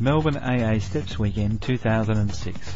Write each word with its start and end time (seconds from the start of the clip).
Melbourne 0.00 0.36
AA 0.36 0.78
Steps 0.78 1.18
Weekend 1.18 1.60
2006. 1.60 2.74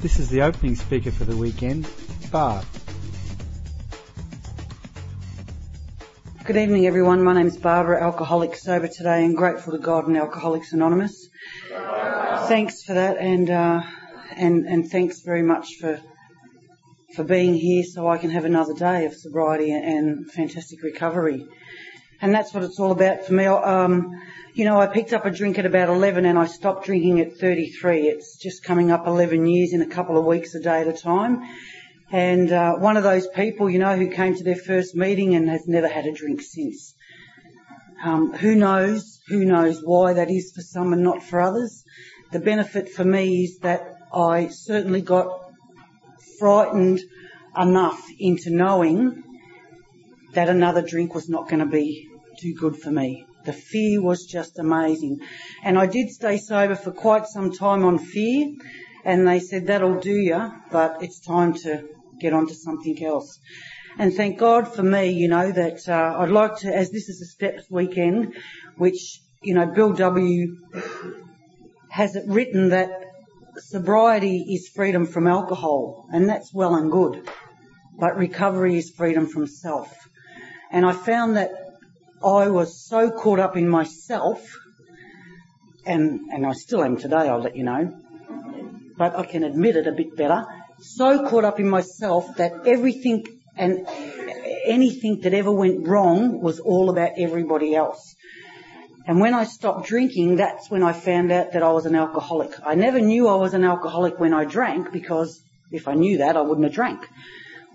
This 0.00 0.18
is 0.18 0.28
the 0.28 0.42
opening 0.42 0.74
speaker 0.74 1.12
for 1.12 1.24
the 1.24 1.36
weekend, 1.36 1.88
Barb. 2.30 2.64
Good 6.44 6.56
evening, 6.56 6.86
everyone. 6.86 7.22
My 7.22 7.34
name 7.34 7.46
is 7.46 7.56
Barbara, 7.56 8.02
alcoholic 8.02 8.56
sober 8.56 8.88
today, 8.88 9.24
and 9.24 9.36
grateful 9.36 9.72
to 9.74 9.78
God 9.78 10.08
and 10.08 10.16
Alcoholics 10.16 10.72
Anonymous. 10.72 11.28
Thanks 11.68 12.82
for 12.82 12.94
that, 12.94 13.18
and 13.18 13.48
uh, 13.48 13.82
and 14.36 14.66
and 14.66 14.90
thanks 14.90 15.20
very 15.20 15.42
much 15.42 15.76
for 15.80 16.00
for 17.14 17.24
being 17.24 17.54
here, 17.54 17.84
so 17.84 18.08
I 18.08 18.18
can 18.18 18.30
have 18.30 18.44
another 18.44 18.74
day 18.74 19.04
of 19.04 19.14
sobriety 19.14 19.72
and 19.72 20.30
fantastic 20.30 20.82
recovery. 20.82 21.46
And 22.20 22.34
that's 22.34 22.54
what 22.54 22.62
it's 22.62 22.78
all 22.78 22.92
about 22.92 23.26
for 23.26 23.34
me. 23.34 23.46
Um, 23.46 24.20
you 24.54 24.64
know, 24.64 24.80
I 24.80 24.86
picked 24.86 25.12
up 25.12 25.26
a 25.26 25.30
drink 25.30 25.58
at 25.58 25.66
about 25.66 25.88
11 25.88 26.24
and 26.24 26.38
I 26.38 26.46
stopped 26.46 26.86
drinking 26.86 27.20
at 27.20 27.36
33. 27.36 28.08
It's 28.08 28.36
just 28.36 28.62
coming 28.62 28.90
up 28.90 29.06
11 29.06 29.46
years 29.46 29.72
in 29.72 29.82
a 29.82 29.86
couple 29.86 30.16
of 30.16 30.24
weeks, 30.24 30.54
a 30.54 30.60
day 30.60 30.82
at 30.82 30.88
a 30.88 30.92
time. 30.92 31.42
And 32.12 32.52
uh, 32.52 32.74
one 32.74 32.96
of 32.96 33.02
those 33.02 33.26
people, 33.26 33.70
you 33.70 33.78
know, 33.78 33.96
who 33.96 34.10
came 34.10 34.36
to 34.36 34.44
their 34.44 34.56
first 34.56 34.94
meeting 34.94 35.34
and 35.34 35.48
has 35.48 35.66
never 35.66 35.88
had 35.88 36.06
a 36.06 36.12
drink 36.12 36.42
since. 36.42 36.94
Um, 38.04 38.34
who 38.34 38.54
knows? 38.54 39.20
Who 39.28 39.44
knows 39.44 39.80
why 39.82 40.12
that 40.12 40.30
is 40.30 40.52
for 40.54 40.60
some 40.60 40.92
and 40.92 41.02
not 41.02 41.22
for 41.22 41.40
others? 41.40 41.82
The 42.30 42.40
benefit 42.40 42.90
for 42.90 43.04
me 43.04 43.44
is 43.44 43.58
that 43.58 43.96
I 44.12 44.48
certainly 44.48 45.00
got 45.00 45.41
frightened 46.42 47.00
enough 47.56 48.04
into 48.18 48.50
knowing 48.50 49.22
that 50.34 50.48
another 50.48 50.82
drink 50.82 51.14
was 51.14 51.28
not 51.28 51.48
going 51.48 51.60
to 51.60 51.66
be 51.66 52.08
too 52.36 52.52
good 52.52 52.76
for 52.76 52.90
me. 52.90 53.24
The 53.44 53.52
fear 53.52 54.02
was 54.02 54.26
just 54.26 54.58
amazing. 54.58 55.20
And 55.62 55.78
I 55.78 55.86
did 55.86 56.10
stay 56.10 56.38
sober 56.38 56.74
for 56.74 56.90
quite 56.90 57.26
some 57.26 57.52
time 57.52 57.84
on 57.84 57.96
fear, 57.96 58.56
and 59.04 59.24
they 59.28 59.38
said, 59.38 59.68
that'll 59.68 60.00
do 60.00 60.16
you, 60.16 60.52
but 60.72 61.00
it's 61.00 61.24
time 61.24 61.54
to 61.62 61.84
get 62.18 62.32
on 62.32 62.48
to 62.48 62.54
something 62.54 63.04
else. 63.04 63.38
And 63.96 64.12
thank 64.12 64.36
God 64.40 64.74
for 64.74 64.82
me, 64.82 65.12
you 65.12 65.28
know, 65.28 65.52
that 65.52 65.88
uh, 65.88 66.16
I'd 66.18 66.30
like 66.30 66.56
to, 66.62 66.74
as 66.74 66.90
this 66.90 67.08
is 67.08 67.22
a 67.22 67.26
steps 67.26 67.70
weekend, 67.70 68.34
which, 68.78 69.20
you 69.42 69.54
know, 69.54 69.66
Bill 69.66 69.92
W. 69.92 70.56
has 71.88 72.16
it 72.16 72.24
written 72.26 72.70
that 72.70 73.11
sobriety 73.56 74.54
is 74.54 74.68
freedom 74.68 75.06
from 75.06 75.26
alcohol, 75.26 76.06
and 76.12 76.28
that's 76.28 76.52
well 76.52 76.74
and 76.74 76.90
good. 76.90 77.28
But 77.98 78.16
recovery 78.16 78.78
is 78.78 78.90
freedom 78.90 79.26
from 79.26 79.46
self. 79.46 80.08
And 80.70 80.86
I 80.86 80.92
found 80.92 81.36
that 81.36 81.50
I 82.24 82.48
was 82.48 82.86
so 82.88 83.10
caught 83.10 83.38
up 83.38 83.56
in 83.56 83.68
myself, 83.68 84.40
and, 85.84 86.30
and 86.30 86.46
I 86.46 86.52
still 86.52 86.82
am 86.82 86.96
today, 86.96 87.28
I'll 87.28 87.42
let 87.42 87.56
you 87.56 87.64
know, 87.64 87.98
but 88.96 89.16
I 89.16 89.24
can 89.24 89.44
admit 89.44 89.76
it 89.76 89.86
a 89.86 89.92
bit 89.92 90.16
better, 90.16 90.46
so 90.80 91.28
caught 91.28 91.44
up 91.44 91.60
in 91.60 91.68
myself 91.68 92.36
that 92.36 92.66
everything 92.66 93.26
and 93.56 93.86
anything 94.64 95.20
that 95.22 95.34
ever 95.34 95.52
went 95.52 95.86
wrong 95.86 96.40
was 96.40 96.58
all 96.60 96.90
about 96.90 97.12
everybody 97.18 97.74
else. 97.74 98.14
And 99.06 99.18
when 99.18 99.34
I 99.34 99.44
stopped 99.44 99.88
drinking, 99.88 100.36
that's 100.36 100.70
when 100.70 100.82
I 100.82 100.92
found 100.92 101.32
out 101.32 101.52
that 101.52 101.62
I 101.62 101.72
was 101.72 101.86
an 101.86 101.96
alcoholic. 101.96 102.52
I 102.64 102.74
never 102.74 103.00
knew 103.00 103.26
I 103.26 103.34
was 103.34 103.54
an 103.54 103.64
alcoholic 103.64 104.20
when 104.20 104.32
I 104.32 104.44
drank 104.44 104.92
because 104.92 105.42
if 105.72 105.88
I 105.88 105.94
knew 105.94 106.18
that, 106.18 106.36
I 106.36 106.42
wouldn't 106.42 106.64
have 106.64 106.74
drank. 106.74 107.08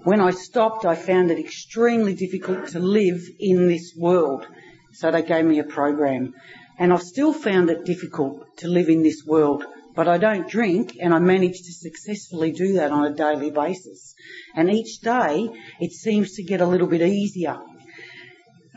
When 0.03 0.21
I 0.21 0.31
stopped, 0.31 0.85
I 0.85 0.95
found 0.95 1.31
it 1.31 1.39
extremely 1.39 2.13
difficult 2.13 2.69
to 2.69 2.79
live 2.79 3.21
in 3.39 3.67
this 3.67 3.93
world. 3.97 4.47
So 4.93 5.11
they 5.11 5.21
gave 5.21 5.43
me 5.43 5.59
a 5.59 5.65
program. 5.65 6.33
And 6.79 6.93
I've 6.93 7.03
still 7.03 7.33
found 7.33 7.69
it 7.69 7.85
difficult 7.85 8.57
to 8.57 8.67
live 8.67 8.87
in 8.87 9.03
this 9.03 9.23
world. 9.25 9.65
But 9.95 10.07
I 10.07 10.17
don't 10.17 10.47
drink 10.47 10.95
and 11.01 11.13
I 11.13 11.19
manage 11.19 11.57
to 11.63 11.73
successfully 11.73 12.51
do 12.51 12.73
that 12.73 12.91
on 12.91 13.05
a 13.05 13.15
daily 13.15 13.49
basis. 13.49 14.13
And 14.55 14.69
each 14.69 15.01
day 15.01 15.49
it 15.81 15.91
seems 15.91 16.35
to 16.35 16.43
get 16.43 16.61
a 16.61 16.67
little 16.67 16.87
bit 16.87 17.01
easier. 17.01 17.59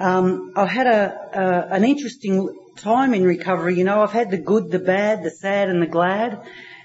Um, 0.01 0.55
I've 0.57 0.71
had 0.71 0.87
a, 0.87 1.29
a, 1.35 1.75
an 1.75 1.85
interesting 1.85 2.49
time 2.77 3.13
in 3.13 3.23
recovery. 3.23 3.77
You 3.77 3.85
know, 3.85 4.03
I've 4.03 4.13
had 4.13 4.31
the 4.31 4.39
good, 4.39 4.71
the 4.71 4.79
bad, 4.79 5.23
the 5.23 5.31
sad, 5.31 5.69
and 5.69 5.83
the 5.83 5.87
glad, 5.87 6.43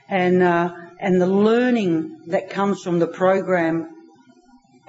and 0.09 0.43
uh, 0.43 0.75
and 0.99 1.21
the 1.21 1.25
learning 1.25 2.23
that 2.27 2.49
comes 2.49 2.81
from 2.83 2.99
the 2.99 3.07
program 3.07 3.87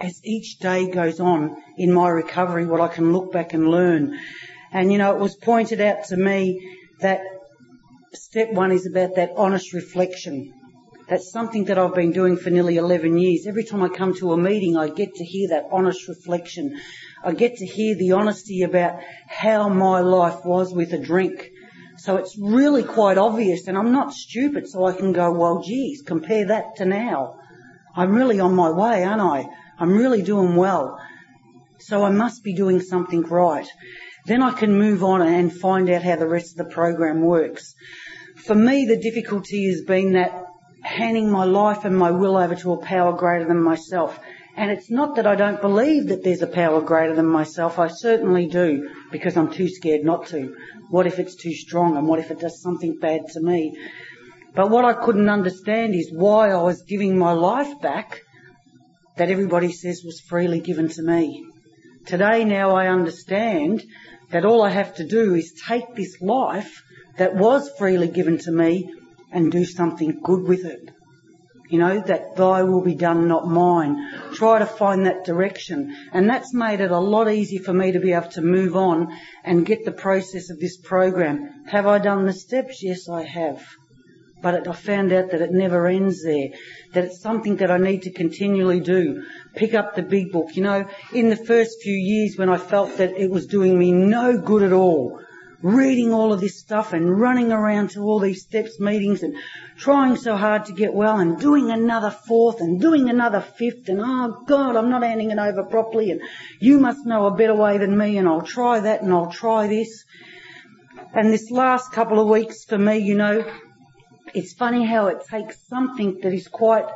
as 0.01 0.21
each 0.25 0.59
day 0.59 0.91
goes 0.91 1.21
on 1.21 1.57
in 1.79 1.93
my 1.93 2.09
recovery, 2.09 2.67
what 2.67 2.81
I 2.81 2.89
can 2.89 3.13
look 3.13 3.33
back 3.33 3.55
and 3.55 3.69
learn. 3.69 4.19
And 4.73 4.91
you 4.91 4.99
know, 4.99 5.15
it 5.15 5.21
was 5.21 5.37
pointed 5.37 5.81
out 5.81 6.07
to 6.07 6.17
me 6.17 6.79
that 6.99 7.21
step 8.13 8.53
one 8.53 8.73
is 8.73 8.87
about 8.87 9.15
that 9.15 9.31
honest 9.37 9.73
reflection. 9.73 10.53
That's 11.09 11.31
something 11.31 11.67
that 11.67 11.79
I've 11.79 11.95
been 11.95 12.11
doing 12.11 12.37
for 12.37 12.51
nearly 12.51 12.77
11 12.77 13.17
years. 13.17 13.47
Every 13.47 13.63
time 13.63 13.85
I 13.85 13.89
come 13.89 14.15
to 14.17 14.33
a 14.33 14.37
meeting, 14.37 14.77
I 14.77 14.89
get 14.89 15.15
to 15.15 15.25
hear 15.25 15.51
that 15.51 15.67
honest 15.71 16.09
reflection. 16.09 16.81
I 17.27 17.33
get 17.33 17.57
to 17.57 17.67
hear 17.67 17.97
the 17.97 18.13
honesty 18.13 18.63
about 18.63 19.01
how 19.27 19.69
my 19.69 19.99
life 19.99 20.45
was 20.45 20.73
with 20.73 20.93
a 20.93 20.99
drink. 20.99 21.51
So 21.99 22.19
it's 22.19 22.39
really 22.39 22.85
quite 22.85 23.19
obvious 23.19 23.67
and 23.67 23.77
I'm 23.77 23.91
not 23.91 24.13
stupid 24.13 24.69
so 24.69 24.87
I 24.87 24.93
can 24.93 25.13
go, 25.13 25.33
well 25.33 25.61
geez, 25.61 26.03
compare 26.03 26.47
that 26.47 26.77
to 26.77 26.85
now. 26.85 27.41
I'm 27.97 28.15
really 28.15 28.39
on 28.39 28.55
my 28.55 28.71
way, 28.71 29.03
aren't 29.03 29.21
I? 29.21 29.49
I'm 29.77 29.97
really 29.97 30.23
doing 30.23 30.55
well. 30.55 31.01
So 31.81 32.05
I 32.05 32.11
must 32.11 32.45
be 32.45 32.55
doing 32.55 32.81
something 32.81 33.23
right. 33.23 33.67
Then 34.27 34.41
I 34.41 34.53
can 34.53 34.79
move 34.79 35.03
on 35.03 35.21
and 35.21 35.53
find 35.53 35.91
out 35.91 36.05
how 36.05 36.15
the 36.15 36.29
rest 36.29 36.53
of 36.53 36.59
the 36.59 36.73
program 36.73 37.23
works. 37.23 37.75
For 38.37 38.55
me, 38.55 38.87
the 38.87 38.99
difficulty 38.99 39.67
has 39.69 39.83
been 39.83 40.13
that 40.13 40.45
handing 40.83 41.29
my 41.29 41.45
life 41.45 41.85
and 41.85 41.99
my 41.99 42.13
will 42.13 42.37
over 42.37 42.55
to 42.55 42.75
a 42.75 42.85
power 42.85 43.13
greater 43.13 43.47
than 43.47 43.61
myself. 43.61 44.21
And 44.57 44.71
it's 44.71 44.91
not 44.91 45.17
that 45.17 45.27
I 45.27 45.37
don't 45.37 45.61
believe 45.61 46.09
that 46.09 46.25
there's 46.25 46.41
a 46.41 46.47
power 46.47 46.81
greater 46.81 47.15
than 47.15 47.27
myself. 47.27 47.79
I 47.79 47.89
certainly 47.89 48.47
do, 48.47 48.89
because 49.13 49.37
I'm 49.37 49.53
too 49.53 49.69
scared 49.69 50.03
not 50.03 50.27
to. 50.29 50.57
What 50.89 51.07
if 51.07 51.19
it's 51.19 51.37
too 51.37 51.53
strong 51.53 51.97
and 51.97 52.09
what 52.09 52.21
if 52.21 52.31
it 52.31 52.41
does 52.41 52.63
something 52.63 52.99
bad 52.99 53.29
to 53.35 53.41
me? 53.41 53.79
But 54.55 54.71
what 54.71 54.87
I 54.87 54.95
couldn't 54.95 55.29
understand 55.29 55.95
is 55.95 56.11
why 56.11 56.51
I 56.51 56.63
was 56.63 56.81
giving 56.83 57.19
my 57.19 57.33
life 57.33 57.81
back 57.83 58.23
that 59.19 59.31
everybody 59.31 59.73
says 59.73 60.03
was 60.03 60.21
freely 60.21 60.61
given 60.61 60.89
to 60.89 61.03
me. 61.03 61.45
Today 62.07 62.45
now 62.45 62.75
I 62.75 62.89
understand 62.89 63.85
that 64.31 64.47
all 64.47 64.63
I 64.63 64.71
have 64.71 64.95
to 64.95 65.07
do 65.07 65.35
is 65.35 65.61
take 65.69 65.95
this 65.95 66.21
life 66.23 66.83
that 67.19 67.35
was 67.35 67.71
freely 67.79 68.09
given 68.09 68.39
to 68.39 68.53
me 68.53 68.91
and 69.31 69.53
do 69.53 69.67
something 69.67 70.21
good 70.23 70.49
with 70.49 70.65
it. 70.65 70.91
You 71.69 71.79
know, 71.79 72.01
that 72.01 72.37
thy 72.37 72.63
will 72.63 72.83
be 72.83 72.95
done, 72.95 73.27
not 73.27 73.49
mine. 73.49 73.97
Try 74.35 74.61
to 74.61 74.67
find 74.67 75.07
that 75.07 75.25
direction. 75.25 75.97
And 76.13 76.29
that's 76.29 76.55
made 76.55 76.81
it 76.81 76.91
a 76.91 76.99
lot 76.99 77.29
easier 77.31 77.63
for 77.63 77.73
me 77.73 77.93
to 77.93 78.01
be 78.01 78.13
able 78.13 78.31
to 78.31 78.43
move 78.43 78.77
on 78.77 79.09
and 79.45 79.67
get 79.67 79.85
the 79.85 79.93
process 79.93 80.51
of 80.51 80.61
this 80.61 80.77
program. 80.77 81.65
Have 81.67 81.87
I 81.87 81.99
done 81.99 82.27
the 82.27 82.33
steps? 82.33 82.83
Yes, 82.83 83.09
I 83.09 83.23
have. 83.25 83.67
But 84.43 84.55
it, 84.55 84.69
I 84.69 84.75
found 84.75 85.13
out 85.13 85.31
that 85.31 85.41
it 85.41 85.51
never 85.51 85.89
ends 85.89 86.23
there. 86.23 86.51
That 86.93 87.05
it's 87.05 87.21
something 87.21 87.57
that 87.57 87.71
I 87.71 87.79
need 87.79 88.03
to 88.03 88.13
continually 88.13 88.81
do. 88.81 89.25
Pick 89.57 89.75
up 89.75 89.97
the 89.97 90.03
big 90.03 90.31
book. 90.31 90.55
You 90.55 90.63
know, 90.63 90.89
in 91.13 91.31
the 91.31 91.37
first 91.37 91.83
few 91.83 91.97
years 91.97 92.37
when 92.37 92.49
I 92.49 92.59
felt 92.59 92.99
that 92.99 93.17
it 93.17 93.31
was 93.31 93.47
doing 93.47 93.79
me 93.79 93.91
no 93.93 94.39
good 94.39 94.63
at 94.63 94.73
all, 94.73 95.21
reading 95.67 96.13
all 96.13 96.33
of 96.33 96.41
this 96.41 96.61
stuff 96.61 96.93
and 96.93 97.21
running 97.21 97.51
around 97.51 97.91
to 97.91 98.01
all 98.01 98.21
these 98.21 98.43
steps 98.43 98.79
meetings 98.79 99.25
and 99.25 99.35
trying 99.77 100.15
so 100.17 100.37
hard 100.37 100.65
to 100.65 100.73
get 100.73 100.95
well 100.95 101.19
and 101.19 101.41
doing 101.41 101.73
another 101.73 102.11
fourth 102.11 102.61
and 102.61 102.81
doing 102.81 103.11
another 103.11 103.41
fifth 103.41 103.89
and 103.89 104.01
oh 104.01 104.45
God, 104.47 104.77
I'm 104.77 104.91
not 104.91 105.03
handing 105.03 105.33
it 105.33 105.39
over 105.39 105.65
properly 105.65 106.13
and 106.13 106.21
you 106.61 106.79
must 106.79 107.05
know 107.05 107.27
a 107.27 107.35
better 107.35 107.55
way 107.55 107.79
than 107.79 107.99
me 107.99 108.17
and 108.17 108.29
I'll 108.29 108.43
try 108.43 108.79
that 108.79 109.03
and 109.03 109.13
I'll 109.13 109.33
try 109.33 109.67
this. 109.67 110.05
And 111.13 111.33
this 111.33 111.51
last 111.51 111.91
couple 111.91 112.21
of 112.21 112.29
weeks 112.29 112.65
for 112.65 112.79
me, 112.79 112.99
you 112.99 113.17
know, 113.17 113.45
it's 114.35 114.55
funny 114.55 114.87
how 114.87 115.09
it 115.09 115.25
takes 115.29 115.67
something 115.67 116.21
that 116.23 116.33
is 116.33 116.47
quite 116.47 116.87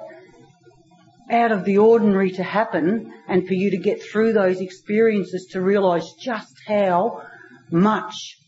out 1.29 1.51
of 1.51 1.65
the 1.65 1.79
ordinary 1.79 2.31
to 2.33 2.45
happen 2.45 3.13
and 3.27 3.49
for 3.49 3.55
you 3.55 3.71
to 3.71 3.79
get 3.79 4.01
through 4.01 4.33
those 4.33 4.61
experiences 4.61 5.49
to 5.53 5.61
realise 5.61 6.13
just 6.21 6.55
how 6.67 7.23
much 7.71 8.40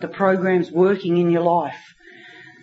the 0.00 0.08
program's 0.08 0.70
working 0.70 1.16
in 1.16 1.30
your 1.30 1.42
life. 1.42 1.94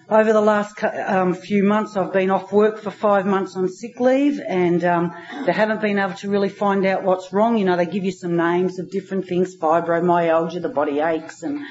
Over 0.07 0.33
the 0.33 0.41
last 0.41 0.83
um, 0.83 1.33
few 1.33 1.63
months, 1.63 1.97
I've 1.97 2.13
been 2.13 2.29
off 2.29 2.51
work 2.51 2.79
for 2.79 2.91
five 2.91 3.25
months 3.25 3.55
on 3.55 3.67
sick 3.67 3.99
leave, 3.99 4.39
and 4.39 4.83
um, 4.83 5.11
they 5.47 5.51
haven't 5.51 5.81
been 5.81 5.97
able 5.97 6.13
to 6.15 6.29
really 6.29 6.49
find 6.49 6.85
out 6.85 7.03
what's 7.03 7.33
wrong. 7.33 7.57
You 7.57 7.65
know, 7.65 7.75
they 7.75 7.87
give 7.87 8.05
you 8.05 8.11
some 8.11 8.37
names 8.37 8.77
of 8.77 8.91
different 8.91 9.27
things, 9.27 9.55
fibromyalgia, 9.57 10.61
the 10.61 10.69
body 10.69 10.99
aches, 10.99 11.41
and 11.41 11.65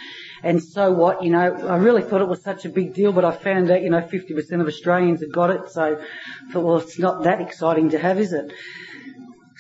and 0.45 0.63
so 0.63 0.93
what, 0.93 1.23
you 1.23 1.31
know, 1.31 1.41
I 1.41 1.79
really 1.79 2.03
thought 2.03 2.21
it 2.21 2.29
was 2.29 2.43
such 2.43 2.67
a 2.67 2.69
big 2.69 2.93
deal, 2.93 3.13
but 3.13 3.25
I 3.25 3.33
found 3.33 3.71
out, 3.71 3.81
you 3.81 3.89
know, 3.89 4.03
50% 4.03 4.61
of 4.61 4.67
Australians 4.67 5.21
had 5.21 5.33
got 5.33 5.49
it, 5.49 5.71
so 5.71 5.97
I 5.97 6.53
thought, 6.53 6.65
well, 6.65 6.77
it's 6.77 6.99
not 6.99 7.23
that 7.23 7.41
exciting 7.41 7.89
to 7.91 7.99
have, 7.99 8.21
is 8.21 8.35
it? 8.35 8.53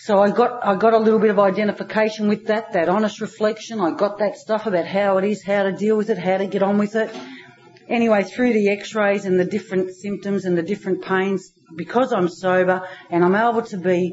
So 0.04 0.20
I 0.20 0.30
got, 0.30 0.62
I 0.62 0.74
got 0.74 0.92
a 0.92 0.98
little 0.98 1.18
bit 1.18 1.30
of 1.30 1.38
identification 1.38 2.28
with 2.28 2.48
that, 2.48 2.74
that 2.74 2.90
honest 2.90 3.22
reflection. 3.22 3.80
I 3.80 3.92
got 3.92 4.18
that 4.18 4.36
stuff 4.36 4.66
about 4.66 4.84
how 4.84 5.16
it 5.16 5.24
is, 5.24 5.42
how 5.42 5.62
to 5.62 5.72
deal 5.72 5.96
with 5.96 6.10
it, 6.10 6.18
how 6.18 6.36
to 6.36 6.46
get 6.46 6.62
on 6.62 6.76
with 6.76 6.94
it. 6.94 7.10
Anyway, 7.88 8.22
through 8.22 8.52
the 8.52 8.68
x-rays 8.68 9.24
and 9.24 9.40
the 9.40 9.46
different 9.46 9.94
symptoms 9.94 10.44
and 10.44 10.58
the 10.58 10.62
different 10.62 11.02
pains, 11.02 11.52
because 11.74 12.12
I'm 12.12 12.28
sober 12.28 12.86
and 13.08 13.24
I'm 13.24 13.34
able 13.34 13.62
to 13.62 13.78
be 13.78 14.12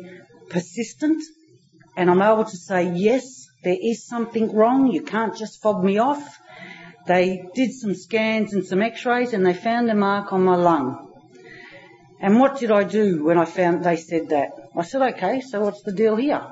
persistent 0.50 1.22
and 1.98 2.10
I'm 2.10 2.22
able 2.22 2.46
to 2.46 2.58
say, 2.58 2.90
yes, 2.90 3.50
there 3.66 3.78
is 3.78 4.08
something 4.08 4.56
wrong. 4.56 4.90
You 4.90 5.02
can't 5.02 5.36
just 5.36 5.62
fob 5.62 5.84
me 5.84 5.98
off. 5.98 6.38
They 7.06 7.50
did 7.54 7.74
some 7.74 7.96
scans 7.96 8.54
and 8.54 8.66
some 8.66 8.82
x-rays 8.82 9.34
and 9.34 9.46
they 9.46 9.54
found 9.54 9.92
a 9.92 9.96
mark 9.96 10.32
on 10.32 10.46
my 10.46 10.56
lung. 10.56 11.11
And 12.22 12.40
what 12.40 12.60
did 12.60 12.70
I 12.70 12.84
do 12.84 13.24
when 13.24 13.40
I 13.40 13.46
found 13.46 13.84
they 13.84 13.96
said 13.96 14.30
that? 14.30 14.52
I 14.78 14.84
said, 14.84 15.02
okay, 15.16 15.42
so 15.42 15.62
what's 15.62 15.82
the 15.82 15.92
deal 15.92 16.16
here? 16.16 16.46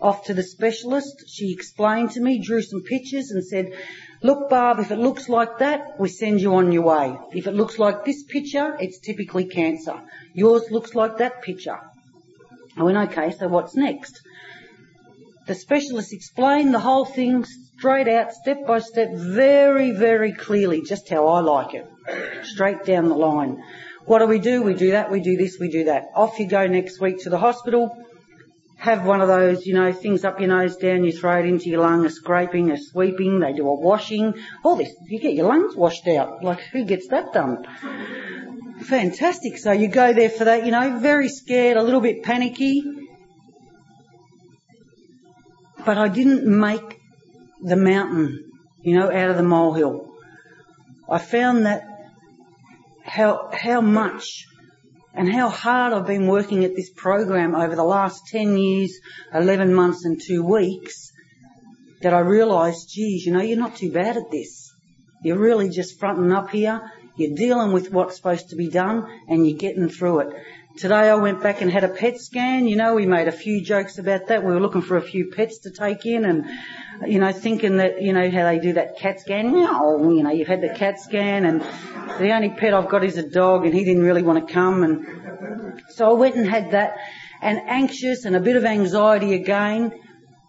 Off 0.00 0.24
to 0.24 0.34
the 0.34 0.42
specialist. 0.42 1.24
She 1.28 1.52
explained 1.52 2.12
to 2.12 2.20
me, 2.20 2.38
drew 2.38 2.62
some 2.62 2.80
pictures 2.80 3.30
and 3.30 3.44
said, 3.44 3.74
look 4.22 4.48
Barb, 4.48 4.78
if 4.78 4.90
it 4.90 4.98
looks 4.98 5.28
like 5.28 5.58
that, 5.58 6.00
we 6.00 6.08
send 6.08 6.40
you 6.40 6.54
on 6.54 6.72
your 6.72 6.84
way. 6.84 7.14
If 7.34 7.46
it 7.46 7.52
looks 7.52 7.78
like 7.78 8.06
this 8.06 8.22
picture, 8.22 8.74
it's 8.80 8.98
typically 8.98 9.44
cancer. 9.44 10.00
Yours 10.32 10.70
looks 10.70 10.94
like 10.94 11.18
that 11.18 11.42
picture. 11.42 11.78
I 12.78 12.82
went, 12.82 12.96
okay, 13.10 13.32
so 13.38 13.48
what's 13.48 13.76
next? 13.76 14.20
The 15.46 15.54
specialist 15.54 16.14
explained 16.14 16.72
the 16.72 16.80
whole 16.80 17.04
thing 17.04 17.44
straight 17.76 18.08
out, 18.08 18.32
step 18.32 18.66
by 18.66 18.78
step, 18.78 19.10
very, 19.14 19.92
very 19.92 20.32
clearly, 20.32 20.82
just 20.82 21.08
how 21.10 21.26
I 21.28 21.40
like 21.40 21.74
it. 21.74 21.86
Straight 22.44 22.84
down 22.84 23.08
the 23.08 23.14
line. 23.14 23.62
What 24.06 24.20
do 24.20 24.26
we 24.26 24.38
do? 24.38 24.62
We 24.62 24.74
do 24.74 24.92
that, 24.92 25.10
we 25.10 25.20
do 25.20 25.36
this, 25.36 25.58
we 25.58 25.68
do 25.68 25.84
that. 25.84 26.06
Off 26.14 26.38
you 26.38 26.46
go 26.46 26.66
next 26.68 27.00
week 27.00 27.22
to 27.24 27.30
the 27.30 27.38
hospital. 27.38 28.04
Have 28.78 29.04
one 29.04 29.20
of 29.20 29.26
those, 29.26 29.66
you 29.66 29.74
know, 29.74 29.92
things 29.92 30.24
up 30.24 30.38
your 30.38 30.48
nose, 30.48 30.76
down 30.76 31.02
your 31.02 31.12
throat, 31.12 31.44
into 31.44 31.70
your 31.70 31.80
lung, 31.80 32.06
a 32.06 32.10
scraping, 32.10 32.70
a 32.70 32.78
sweeping. 32.78 33.40
They 33.40 33.52
do 33.52 33.66
a 33.66 33.74
washing. 33.74 34.34
All 34.62 34.76
this, 34.76 34.94
you 35.06 35.18
get 35.18 35.34
your 35.34 35.48
lungs 35.48 35.74
washed 35.74 36.06
out. 36.06 36.44
Like, 36.44 36.60
who 36.72 36.84
gets 36.84 37.08
that 37.08 37.32
done? 37.32 37.66
Fantastic. 38.82 39.58
So 39.58 39.72
you 39.72 39.88
go 39.88 40.12
there 40.12 40.30
for 40.30 40.44
that, 40.44 40.64
you 40.64 40.70
know, 40.70 41.00
very 41.00 41.28
scared, 41.28 41.76
a 41.76 41.82
little 41.82 42.00
bit 42.00 42.22
panicky. 42.22 42.84
But 45.84 45.98
I 45.98 46.08
didn't 46.08 46.46
make 46.46 47.00
the 47.60 47.76
mountain, 47.76 48.52
you 48.82 48.96
know, 48.96 49.10
out 49.10 49.30
of 49.30 49.36
the 49.36 49.42
molehill. 49.42 50.12
I 51.08 51.18
found 51.18 51.66
that 51.66 51.95
how, 53.16 53.48
how 53.52 53.80
much 53.80 54.46
and 55.14 55.32
how 55.32 55.48
hard 55.48 55.94
I've 55.94 56.06
been 56.06 56.26
working 56.26 56.64
at 56.64 56.76
this 56.76 56.90
program 56.90 57.54
over 57.54 57.74
the 57.74 57.82
last 57.82 58.26
10 58.26 58.58
years, 58.58 58.92
11 59.32 59.72
months 59.72 60.04
and 60.04 60.20
two 60.20 60.44
weeks 60.44 61.12
that 62.02 62.12
I 62.12 62.18
realised, 62.18 62.90
geez, 62.90 63.24
you 63.24 63.32
know, 63.32 63.40
you're 63.40 63.58
not 63.58 63.76
too 63.76 63.90
bad 63.90 64.18
at 64.18 64.30
this. 64.30 64.70
You're 65.22 65.38
really 65.38 65.70
just 65.70 65.98
fronting 65.98 66.30
up 66.30 66.50
here. 66.50 66.92
You're 67.16 67.34
dealing 67.34 67.72
with 67.72 67.90
what's 67.90 68.16
supposed 68.16 68.50
to 68.50 68.56
be 68.56 68.68
done 68.68 69.06
and 69.28 69.46
you're 69.46 69.56
getting 69.56 69.88
through 69.88 70.20
it. 70.20 70.36
Today 70.76 71.08
I 71.08 71.14
went 71.14 71.42
back 71.42 71.62
and 71.62 71.72
had 71.72 71.84
a 71.84 71.88
PET 71.88 72.20
scan. 72.20 72.68
You 72.68 72.76
know, 72.76 72.94
we 72.94 73.06
made 73.06 73.28
a 73.28 73.32
few 73.32 73.62
jokes 73.62 73.96
about 73.96 74.26
that. 74.26 74.44
We 74.44 74.52
were 74.52 74.60
looking 74.60 74.82
for 74.82 74.98
a 74.98 75.02
few 75.02 75.30
pets 75.30 75.60
to 75.60 75.70
take 75.70 76.04
in 76.04 76.26
and, 76.26 76.44
you 77.06 77.18
know, 77.18 77.32
thinking 77.32 77.78
that, 77.78 78.02
you 78.02 78.12
know, 78.12 78.30
how 78.30 78.44
they 78.44 78.58
do 78.58 78.74
that 78.74 78.98
cat 78.98 79.20
scan. 79.20 79.52
No, 79.52 80.10
you 80.10 80.22
know, 80.22 80.30
you've 80.30 80.48
had 80.48 80.60
the 80.60 80.68
cat 80.68 81.00
scan 81.00 81.46
and 81.46 81.62
the 82.20 82.30
only 82.30 82.50
pet 82.50 82.74
I've 82.74 82.90
got 82.90 83.04
is 83.04 83.16
a 83.16 83.26
dog 83.26 83.64
and 83.64 83.72
he 83.72 83.84
didn't 83.84 84.02
really 84.02 84.22
want 84.22 84.46
to 84.46 84.52
come 84.52 84.82
and 84.82 85.80
so 85.88 86.10
I 86.10 86.12
went 86.12 86.36
and 86.36 86.46
had 86.46 86.72
that 86.72 86.98
and 87.40 87.58
anxious 87.66 88.26
and 88.26 88.36
a 88.36 88.40
bit 88.40 88.56
of 88.56 88.66
anxiety 88.66 89.32
again. 89.32 89.92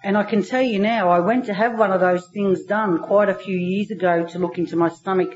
And 0.04 0.18
I 0.18 0.24
can 0.24 0.44
tell 0.44 0.62
you 0.62 0.80
now, 0.80 1.10
I 1.10 1.20
went 1.20 1.46
to 1.46 1.54
have 1.54 1.80
one 1.80 1.92
of 1.92 2.02
those 2.02 2.28
things 2.34 2.66
done 2.66 3.00
quite 3.00 3.30
a 3.30 3.34
few 3.34 3.58
years 3.58 3.92
ago 3.92 4.26
to 4.26 4.40
look 4.40 4.58
into 4.58 4.76
my 4.76 4.90
stomach 4.90 5.34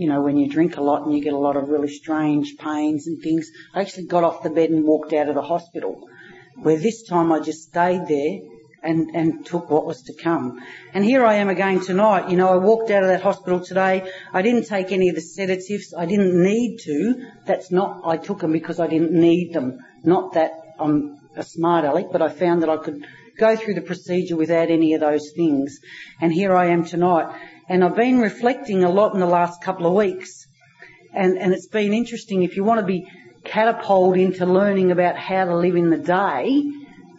you 0.00 0.08
know, 0.08 0.22
when 0.22 0.38
you 0.38 0.48
drink 0.48 0.78
a 0.78 0.80
lot 0.80 1.02
and 1.02 1.14
you 1.14 1.22
get 1.22 1.34
a 1.34 1.38
lot 1.38 1.58
of 1.58 1.68
really 1.68 1.92
strange 2.02 2.56
pains 2.56 3.06
and 3.06 3.22
things. 3.22 3.50
I 3.74 3.82
actually 3.82 4.06
got 4.06 4.24
off 4.24 4.42
the 4.42 4.48
bed 4.48 4.70
and 4.70 4.82
walked 4.82 5.12
out 5.12 5.28
of 5.28 5.34
the 5.34 5.42
hospital. 5.42 6.08
Where 6.56 6.78
this 6.78 7.06
time 7.06 7.30
I 7.30 7.40
just 7.40 7.64
stayed 7.64 8.06
there 8.08 8.40
and, 8.82 9.10
and 9.14 9.44
took 9.44 9.68
what 9.68 9.84
was 9.84 10.00
to 10.04 10.14
come. 10.14 10.62
And 10.94 11.04
here 11.04 11.22
I 11.26 11.34
am 11.34 11.50
again 11.50 11.80
tonight. 11.80 12.30
You 12.30 12.38
know, 12.38 12.48
I 12.48 12.56
walked 12.56 12.90
out 12.90 13.02
of 13.02 13.10
that 13.10 13.20
hospital 13.20 13.60
today. 13.60 14.10
I 14.32 14.40
didn't 14.40 14.64
take 14.68 14.90
any 14.90 15.10
of 15.10 15.16
the 15.16 15.20
sedatives. 15.20 15.92
I 15.92 16.06
didn't 16.06 16.42
need 16.42 16.78
to. 16.84 17.26
That's 17.44 17.70
not, 17.70 18.00
I 18.06 18.16
took 18.16 18.40
them 18.40 18.52
because 18.52 18.80
I 18.80 18.86
didn't 18.86 19.12
need 19.12 19.52
them. 19.52 19.80
Not 20.02 20.32
that 20.32 20.52
I'm 20.78 21.20
a 21.36 21.42
smart 21.42 21.84
aleck, 21.84 22.06
but 22.10 22.22
I 22.22 22.30
found 22.30 22.62
that 22.62 22.70
I 22.70 22.78
could 22.78 23.06
go 23.38 23.54
through 23.54 23.74
the 23.74 23.82
procedure 23.82 24.36
without 24.36 24.70
any 24.70 24.94
of 24.94 25.00
those 25.00 25.32
things. 25.36 25.78
And 26.22 26.32
here 26.32 26.54
I 26.54 26.68
am 26.68 26.86
tonight. 26.86 27.38
And 27.70 27.84
I've 27.84 27.94
been 27.94 28.18
reflecting 28.18 28.82
a 28.82 28.90
lot 28.90 29.14
in 29.14 29.20
the 29.20 29.26
last 29.26 29.62
couple 29.62 29.86
of 29.86 29.92
weeks. 29.94 30.48
And, 31.14 31.38
and 31.38 31.52
it's 31.52 31.68
been 31.68 31.92
interesting. 31.92 32.42
If 32.42 32.56
you 32.56 32.64
want 32.64 32.80
to 32.80 32.86
be 32.86 33.06
catapulted 33.44 34.20
into 34.20 34.44
learning 34.44 34.90
about 34.90 35.16
how 35.16 35.44
to 35.44 35.56
live 35.56 35.76
in 35.76 35.88
the 35.88 35.96
day, 35.96 36.64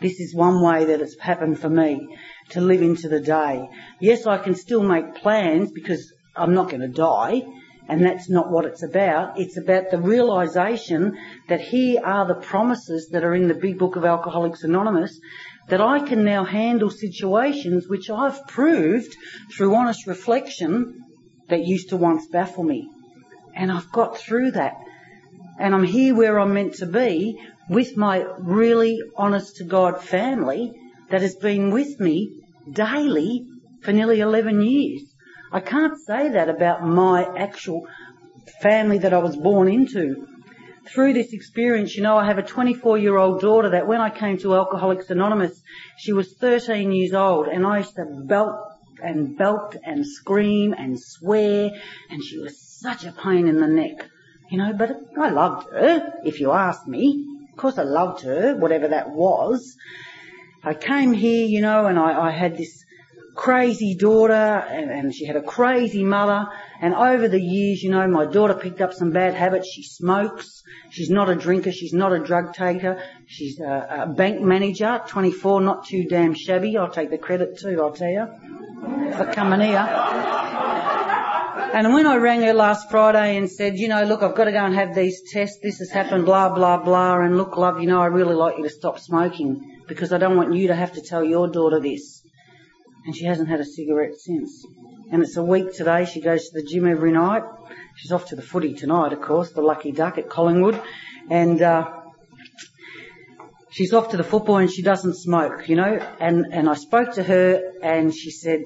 this 0.01 0.19
is 0.19 0.35
one 0.35 0.61
way 0.61 0.83
that 0.83 0.99
it's 0.99 1.17
happened 1.17 1.57
for 1.57 1.69
me, 1.69 2.17
to 2.49 2.59
live 2.59 2.81
into 2.81 3.07
the 3.07 3.21
day. 3.21 3.69
Yes, 4.01 4.27
I 4.27 4.39
can 4.39 4.53
still 4.55 4.83
make 4.83 5.15
plans 5.15 5.71
because 5.71 6.11
I'm 6.35 6.53
not 6.53 6.69
going 6.69 6.81
to 6.81 6.89
die, 6.89 7.43
and 7.87 8.03
that's 8.03 8.29
not 8.29 8.51
what 8.51 8.65
it's 8.65 8.83
about. 8.83 9.39
It's 9.39 9.57
about 9.57 9.89
the 9.89 10.01
realization 10.01 11.17
that 11.47 11.61
here 11.61 12.01
are 12.03 12.27
the 12.27 12.41
promises 12.41 13.07
that 13.13 13.23
are 13.23 13.35
in 13.35 13.47
the 13.47 13.53
big 13.53 13.79
book 13.79 13.95
of 13.95 14.03
Alcoholics 14.03 14.63
Anonymous 14.63 15.17
that 15.71 15.79
I 15.79 15.99
can 15.99 16.25
now 16.25 16.43
handle 16.43 16.89
situations 16.89 17.87
which 17.87 18.09
I've 18.09 18.45
proved 18.45 19.15
through 19.53 19.73
honest 19.73 20.05
reflection 20.05 20.99
that 21.47 21.65
used 21.65 21.89
to 21.89 21.97
once 21.97 22.27
baffle 22.27 22.65
me. 22.65 22.89
And 23.55 23.71
I've 23.71 23.89
got 23.89 24.17
through 24.17 24.51
that. 24.51 24.73
And 25.57 25.73
I'm 25.73 25.85
here 25.85 26.13
where 26.13 26.37
I'm 26.41 26.53
meant 26.53 26.73
to 26.75 26.85
be 26.85 27.39
with 27.69 27.95
my 27.95 28.17
really 28.39 28.99
honest 29.15 29.55
to 29.57 29.63
God 29.63 30.01
family 30.01 30.73
that 31.09 31.21
has 31.21 31.35
been 31.35 31.71
with 31.71 32.01
me 32.01 32.41
daily 32.69 33.45
for 33.81 33.93
nearly 33.93 34.19
11 34.19 34.61
years. 34.61 35.03
I 35.53 35.61
can't 35.61 35.97
say 36.05 36.27
that 36.31 36.49
about 36.49 36.85
my 36.85 37.23
actual 37.37 37.87
family 38.61 38.97
that 38.97 39.13
I 39.13 39.19
was 39.19 39.37
born 39.37 39.69
into 39.69 40.27
through 40.87 41.13
this 41.13 41.33
experience, 41.33 41.95
you 41.95 42.03
know, 42.03 42.17
I 42.17 42.25
have 42.25 42.37
a 42.37 42.43
24 42.43 42.97
year 42.97 43.17
old 43.17 43.41
daughter 43.41 43.69
that 43.69 43.87
when 43.87 44.01
I 44.01 44.09
came 44.09 44.37
to 44.39 44.55
Alcoholics 44.55 45.09
Anonymous, 45.09 45.61
she 45.97 46.13
was 46.13 46.33
13 46.33 46.91
years 46.91 47.13
old 47.13 47.47
and 47.47 47.65
I 47.65 47.79
used 47.79 47.95
to 47.95 48.05
belt 48.05 48.55
and 49.01 49.37
belt 49.37 49.75
and 49.83 50.05
scream 50.05 50.73
and 50.77 50.99
swear 50.99 51.71
and 52.09 52.23
she 52.23 52.39
was 52.39 52.59
such 52.59 53.05
a 53.05 53.11
pain 53.11 53.47
in 53.47 53.59
the 53.59 53.67
neck. 53.67 54.09
You 54.49 54.57
know, 54.57 54.73
but 54.73 54.91
I 55.17 55.29
loved 55.29 55.71
her, 55.71 56.13
if 56.25 56.39
you 56.39 56.51
ask 56.51 56.85
me. 56.85 57.25
Of 57.51 57.57
course 57.57 57.77
I 57.77 57.83
loved 57.83 58.23
her, 58.23 58.55
whatever 58.55 58.89
that 58.89 59.11
was. 59.11 59.77
I 60.63 60.73
came 60.73 61.13
here, 61.13 61.47
you 61.47 61.61
know, 61.61 61.85
and 61.85 61.97
I, 61.97 62.27
I 62.27 62.31
had 62.31 62.57
this 62.57 62.83
crazy 63.35 63.95
daughter 63.95 64.33
and, 64.33 64.91
and, 64.91 65.15
she 65.15 65.25
had 65.25 65.35
a 65.35 65.41
crazy 65.41 66.03
mother 66.03 66.47
and 66.81 66.95
over 66.95 67.27
the 67.27 67.39
years, 67.39 67.83
you 67.83 67.91
know, 67.91 68.07
my 68.07 68.25
daughter 68.25 68.55
picked 68.55 68.81
up 68.81 68.91
some 68.91 69.11
bad 69.11 69.35
habits. 69.35 69.71
She 69.71 69.83
smokes. 69.83 70.63
She's 70.89 71.11
not 71.11 71.29
a 71.29 71.35
drinker. 71.35 71.71
She's 71.71 71.93
not 71.93 72.11
a 72.11 72.17
drug 72.17 72.55
taker. 72.55 73.01
She's 73.27 73.59
a, 73.59 74.07
a 74.07 74.13
bank 74.13 74.41
manager, 74.41 74.99
24, 75.07 75.61
not 75.61 75.85
too 75.85 76.05
damn 76.09 76.33
shabby. 76.33 76.75
I'll 76.77 76.89
take 76.89 77.11
the 77.11 77.19
credit 77.19 77.59
too, 77.59 77.79
I'll 77.79 77.91
tell 77.93 78.09
you, 78.09 78.25
for 79.15 79.31
coming 79.31 79.61
here. 79.61 79.77
And 81.73 81.93
when 81.93 82.07
I 82.07 82.15
rang 82.15 82.41
her 82.41 82.53
last 82.53 82.89
Friday 82.89 83.37
and 83.37 83.49
said, 83.49 83.77
you 83.77 83.87
know, 83.87 84.01
look, 84.03 84.23
I've 84.23 84.35
got 84.35 84.45
to 84.45 84.51
go 84.51 84.65
and 84.65 84.73
have 84.73 84.95
these 84.95 85.21
tests. 85.31 85.59
This 85.61 85.77
has 85.77 85.91
happened, 85.91 86.25
blah, 86.25 86.49
blah, 86.49 86.77
blah. 86.77 87.21
And 87.21 87.37
look, 87.37 87.55
love, 87.57 87.79
you 87.79 87.87
know, 87.87 88.01
I 88.01 88.07
really 88.07 88.35
like 88.35 88.57
you 88.57 88.63
to 88.63 88.69
stop 88.71 88.99
smoking 88.99 89.81
because 89.87 90.11
I 90.11 90.17
don't 90.17 90.35
want 90.35 90.55
you 90.55 90.67
to 90.69 90.75
have 90.75 90.93
to 90.93 91.01
tell 91.01 91.23
your 91.23 91.47
daughter 91.47 91.79
this 91.79 92.21
and 93.05 93.15
she 93.15 93.25
hasn't 93.25 93.49
had 93.49 93.59
a 93.59 93.65
cigarette 93.65 94.15
since. 94.17 94.65
And 95.11 95.21
it's 95.21 95.35
a 95.35 95.43
week 95.43 95.73
today. 95.73 96.05
She 96.05 96.21
goes 96.21 96.49
to 96.49 96.61
the 96.61 96.65
gym 96.65 96.87
every 96.87 97.11
night. 97.11 97.43
She's 97.97 98.13
off 98.13 98.27
to 98.27 98.37
the 98.37 98.41
footy 98.41 98.73
tonight, 98.73 99.11
of 99.11 99.21
course, 99.21 99.51
the 99.51 99.61
Lucky 99.61 99.91
Duck 99.91 100.17
at 100.17 100.29
Collingwood, 100.29 100.81
and 101.29 101.61
uh, 101.61 101.91
she's 103.71 103.93
off 103.93 104.11
to 104.11 104.17
the 104.17 104.23
football 104.23 104.57
and 104.57 104.71
she 104.71 104.81
doesn't 104.81 105.15
smoke, 105.15 105.67
you 105.67 105.75
know. 105.75 105.99
And 106.19 106.45
and 106.53 106.69
I 106.69 106.75
spoke 106.75 107.13
to 107.15 107.23
her 107.23 107.73
and 107.83 108.15
she 108.15 108.31
said, 108.31 108.61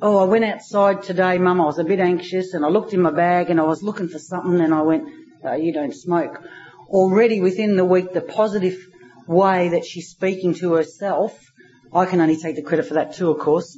"Oh, 0.00 0.16
I 0.18 0.24
went 0.24 0.44
outside 0.44 1.02
today, 1.02 1.36
Mum. 1.36 1.60
I 1.60 1.66
was 1.66 1.78
a 1.78 1.84
bit 1.84 2.00
anxious 2.00 2.54
and 2.54 2.64
I 2.64 2.68
looked 2.68 2.94
in 2.94 3.02
my 3.02 3.12
bag 3.12 3.50
and 3.50 3.60
I 3.60 3.64
was 3.64 3.82
looking 3.82 4.08
for 4.08 4.18
something 4.18 4.58
and 4.58 4.72
I 4.72 4.80
went, 4.80 5.04
oh, 5.44 5.54
you 5.54 5.72
don't 5.72 5.94
smoke." 5.94 6.42
Already 6.88 7.42
within 7.42 7.76
the 7.76 7.84
week, 7.84 8.14
the 8.14 8.22
positive 8.22 8.78
way 9.28 9.68
that 9.68 9.84
she's 9.84 10.08
speaking 10.08 10.54
to 10.54 10.72
herself 10.72 11.38
I 11.92 12.06
can 12.06 12.20
only 12.20 12.36
take 12.36 12.54
the 12.54 12.62
credit 12.62 12.86
for 12.86 12.94
that 12.94 13.14
too, 13.14 13.30
of 13.30 13.38
course. 13.38 13.76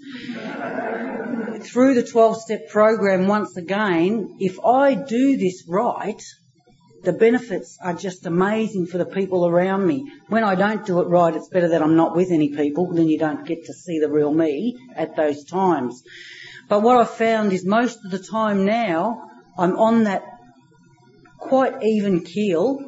Through 1.64 1.94
the 1.94 2.06
12 2.06 2.40
step 2.42 2.68
program 2.68 3.26
once 3.26 3.56
again, 3.56 4.36
if 4.38 4.58
I 4.64 4.94
do 4.94 5.36
this 5.36 5.64
right, 5.68 6.22
the 7.02 7.12
benefits 7.12 7.78
are 7.82 7.94
just 7.94 8.26
amazing 8.26 8.86
for 8.86 8.98
the 8.98 9.06
people 9.06 9.46
around 9.46 9.86
me. 9.86 10.10
When 10.28 10.44
I 10.44 10.54
don't 10.54 10.86
do 10.86 11.00
it 11.00 11.08
right, 11.08 11.34
it's 11.34 11.48
better 11.48 11.68
that 11.68 11.82
I'm 11.82 11.96
not 11.96 12.14
with 12.14 12.30
any 12.30 12.50
people, 12.50 12.92
then 12.92 13.08
you 13.08 13.18
don't 13.18 13.46
get 13.46 13.64
to 13.66 13.72
see 13.72 13.98
the 13.98 14.08
real 14.08 14.32
me 14.32 14.78
at 14.94 15.16
those 15.16 15.44
times. 15.44 16.02
But 16.68 16.82
what 16.82 16.96
I've 16.96 17.10
found 17.10 17.52
is 17.52 17.64
most 17.64 18.04
of 18.04 18.10
the 18.10 18.18
time 18.18 18.64
now, 18.64 19.30
I'm 19.58 19.76
on 19.76 20.04
that 20.04 20.22
quite 21.38 21.82
even 21.82 22.24
keel, 22.24 22.78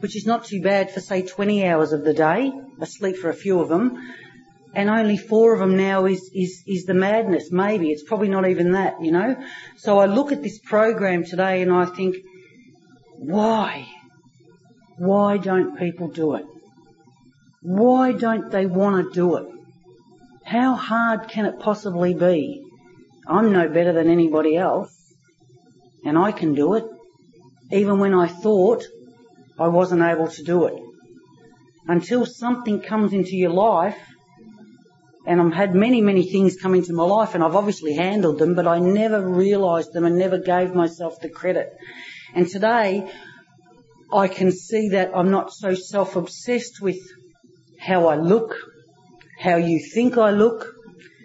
which 0.00 0.16
is 0.16 0.26
not 0.26 0.44
too 0.44 0.60
bad 0.60 0.90
for 0.90 1.00
say 1.00 1.22
20 1.22 1.66
hours 1.66 1.92
of 1.92 2.04
the 2.04 2.12
day, 2.12 2.52
asleep 2.78 3.16
for 3.16 3.30
a 3.30 3.34
few 3.34 3.60
of 3.60 3.70
them, 3.70 3.98
and 4.74 4.90
only 4.90 5.16
four 5.16 5.54
of 5.54 5.60
them 5.60 5.76
now 5.76 6.06
is, 6.06 6.30
is, 6.34 6.62
is 6.66 6.84
the 6.84 6.94
madness, 6.94 7.50
maybe. 7.50 7.90
It's 7.90 8.02
probably 8.02 8.28
not 8.28 8.48
even 8.48 8.72
that, 8.72 9.00
you 9.00 9.12
know. 9.12 9.36
So 9.76 9.98
I 9.98 10.06
look 10.06 10.32
at 10.32 10.42
this 10.42 10.58
program 10.58 11.24
today 11.24 11.62
and 11.62 11.72
I 11.72 11.86
think, 11.86 12.16
why? 13.16 13.86
Why 14.98 15.38
don't 15.38 15.78
people 15.78 16.08
do 16.08 16.34
it? 16.34 16.44
Why 17.62 18.12
don't 18.12 18.50
they 18.50 18.66
want 18.66 19.06
to 19.06 19.14
do 19.14 19.36
it? 19.36 19.46
How 20.44 20.74
hard 20.74 21.28
can 21.28 21.46
it 21.46 21.60
possibly 21.60 22.12
be? 22.14 22.62
I'm 23.26 23.52
no 23.52 23.68
better 23.68 23.92
than 23.92 24.10
anybody 24.10 24.56
else, 24.56 24.94
and 26.04 26.18
I 26.18 26.32
can 26.32 26.54
do 26.54 26.74
it, 26.74 26.84
even 27.72 27.98
when 27.98 28.12
I 28.12 28.26
thought 28.26 28.84
I 29.58 29.68
wasn't 29.68 30.02
able 30.02 30.28
to 30.28 30.42
do 30.42 30.66
it. 30.66 30.74
Until 31.86 32.26
something 32.26 32.82
comes 32.82 33.14
into 33.14 33.36
your 33.36 33.50
life, 33.50 33.96
and 35.26 35.40
I've 35.40 35.54
had 35.54 35.74
many, 35.74 36.00
many 36.00 36.30
things 36.30 36.56
come 36.56 36.74
into 36.74 36.92
my 36.92 37.04
life, 37.04 37.34
and 37.34 37.42
I've 37.42 37.56
obviously 37.56 37.94
handled 37.94 38.38
them, 38.38 38.54
but 38.54 38.66
I 38.66 38.78
never 38.78 39.26
realised 39.26 39.92
them 39.92 40.04
and 40.04 40.18
never 40.18 40.38
gave 40.38 40.74
myself 40.74 41.20
the 41.20 41.30
credit. 41.30 41.72
And 42.34 42.46
today, 42.46 43.10
I 44.12 44.28
can 44.28 44.52
see 44.52 44.90
that 44.90 45.12
I'm 45.14 45.30
not 45.30 45.52
so 45.52 45.74
self-obsessed 45.74 46.80
with 46.80 46.98
how 47.80 48.06
I 48.06 48.16
look, 48.16 48.54
how 49.38 49.56
you 49.56 49.80
think 49.94 50.18
I 50.18 50.30
look, 50.30 50.66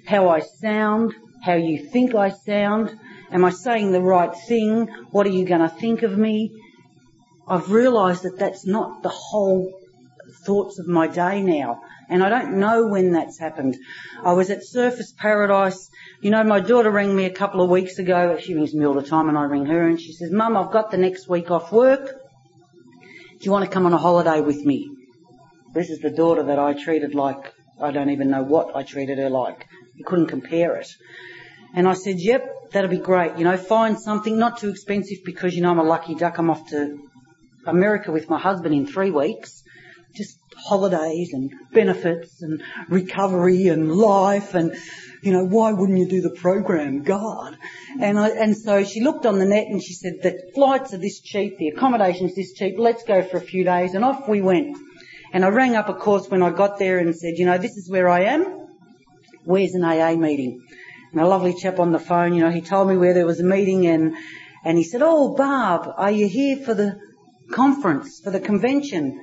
how 0.06 0.30
I 0.30 0.40
sound, 0.40 1.14
how 1.44 1.56
you 1.56 1.90
think 1.90 2.16
I 2.16 2.30
sound. 2.30 2.98
Am 3.32 3.46
I 3.46 3.52
saying 3.52 3.92
the 3.92 4.02
right 4.02 4.34
thing? 4.48 4.88
What 5.12 5.28
are 5.28 5.32
you 5.32 5.46
going 5.46 5.62
to 5.62 5.70
think 5.70 6.04
of 6.04 6.18
me? 6.18 6.52
I've 7.48 7.72
realised 7.72 8.24
that 8.24 8.40
that's 8.40 8.66
not 8.66 9.04
the 9.04 9.10
whole 9.10 9.74
thoughts 10.46 10.80
of 10.80 10.88
my 10.88 11.08
day 11.08 11.42
now. 11.42 11.82
And 12.10 12.24
I 12.24 12.30
don't 12.30 12.60
know 12.60 12.88
when 12.88 13.12
that's 13.12 13.38
happened. 13.38 13.78
I 14.24 14.34
was 14.34 14.50
at 14.50 14.64
Surfers 14.64 15.16
Paradise. 15.16 15.90
You 16.22 16.32
know, 16.32 16.44
my 16.44 16.60
daughter 16.60 16.90
rang 16.90 17.16
me 17.16 17.26
a 17.26 17.30
couple 17.30 17.62
of 17.62 17.70
weeks 17.70 18.00
ago. 18.00 18.38
She 18.40 18.56
rings 18.56 18.74
me 18.74 18.86
all 18.86 18.96
the 18.96 19.04
time 19.04 19.30
and 19.30 19.38
I 19.38 19.44
ring 19.44 19.68
her 19.68 19.88
and 19.88 20.02
she 20.02 20.14
says, 20.14 20.32
Mum, 20.32 20.58
I've 20.58 20.72
got 20.72 20.90
the 20.90 20.98
next 20.98 21.30
week 21.30 21.52
off 21.52 21.72
work. 21.72 22.08
Do 22.08 23.46
you 23.46 23.52
want 23.52 23.64
to 23.66 23.72
come 23.72 23.86
on 23.86 23.94
a 23.94 23.98
holiday 23.98 24.42
with 24.42 24.66
me? 24.66 24.90
This 25.74 25.92
is 25.92 26.00
the 26.00 26.10
daughter 26.10 26.44
that 26.44 26.58
I 26.58 26.74
treated 26.74 27.14
like, 27.14 27.54
I 27.80 27.92
don't 27.92 28.10
even 28.10 28.32
know 28.32 28.42
what 28.42 28.76
I 28.76 28.84
treated 28.84 29.20
her 29.20 29.30
like. 29.30 29.68
You 29.96 30.04
couldn't 30.04 30.28
compare 30.28 30.76
it. 30.78 30.90
And 31.76 31.88
I 31.88 31.94
said, 31.94 32.20
yep, 32.20 32.72
that'll 32.72 32.90
be 32.90 32.98
great. 32.98 33.38
You 33.38 33.44
know, 33.44 33.56
find 33.56 34.00
something 34.00 34.38
not 34.38 34.58
too 34.58 34.70
expensive 34.70 35.20
because, 35.24 35.56
you 35.56 35.62
know, 35.62 35.70
I'm 35.70 35.80
a 35.80 35.84
lucky 35.84 36.16
duck. 36.16 36.40
I'm 36.40 36.50
off 36.50 36.70
to 36.70 36.98
America 37.68 38.12
with 38.12 38.30
my 38.30 38.40
husband 38.40 38.74
in 38.74 38.88
three 38.88 39.12
weeks. 39.12 39.59
Holidays 40.68 41.34
and 41.34 41.52
benefits 41.74 42.42
and 42.42 42.62
recovery 42.90 43.68
and 43.68 43.92
life 43.92 44.54
and, 44.54 44.76
you 45.22 45.32
know, 45.32 45.46
why 45.46 45.72
wouldn't 45.72 45.98
you 45.98 46.08
do 46.08 46.22
the 46.22 46.30
program? 46.30 47.04
God. 47.04 47.58
And 48.00 48.20
I, 48.20 48.30
and 48.30 48.56
so 48.56 48.84
she 48.84 49.02
looked 49.02 49.26
on 49.26 49.40
the 49.40 49.46
net 49.46 49.68
and 49.68 49.82
she 49.82 49.94
said, 49.94 50.20
the 50.22 50.52
flights 50.54 50.94
are 50.94 50.98
this 50.98 51.20
cheap, 51.22 51.58
the 51.58 51.70
accommodation's 51.70 52.36
this 52.36 52.54
cheap, 52.54 52.76
let's 52.78 53.04
go 53.04 53.22
for 53.22 53.38
a 53.38 53.42
few 53.42 53.64
days. 53.64 53.94
And 53.94 54.06
off 54.06 54.28
we 54.28 54.42
went. 54.42 54.78
And 55.32 55.46
I 55.46 55.50
rang 55.50 55.76
up, 55.76 55.90
of 55.90 56.00
course, 56.00 56.28
when 56.30 56.42
I 56.42 56.50
got 56.50 56.80
there 56.80 56.98
and 56.98 57.16
said, 57.16 57.34
you 57.38 57.46
know, 57.46 57.58
this 57.58 57.78
is 57.78 57.90
where 57.90 58.10
I 58.10 58.22
am. 58.22 58.68
Where's 59.44 59.74
an 59.74 59.84
AA 59.84 60.16
meeting? 60.16 60.62
And 61.12 61.22
a 61.22 61.28
lovely 61.28 61.54
chap 61.54 61.80
on 61.80 61.92
the 61.92 62.00
phone, 62.00 62.34
you 62.34 62.42
know, 62.42 62.52
he 62.52 62.62
told 62.62 62.88
me 62.88 62.98
where 62.98 63.14
there 63.14 63.26
was 63.26 63.40
a 63.40 63.44
meeting 63.44 63.88
and, 63.88 64.16
and 64.64 64.78
he 64.78 64.84
said, 64.84 65.02
oh, 65.04 65.36
Barb, 65.36 65.92
are 65.98 66.12
you 66.12 66.28
here 66.28 66.58
for 66.58 66.74
the 66.74 67.00
conference, 67.52 68.20
for 68.24 68.32
the 68.32 68.40
convention? 68.40 69.20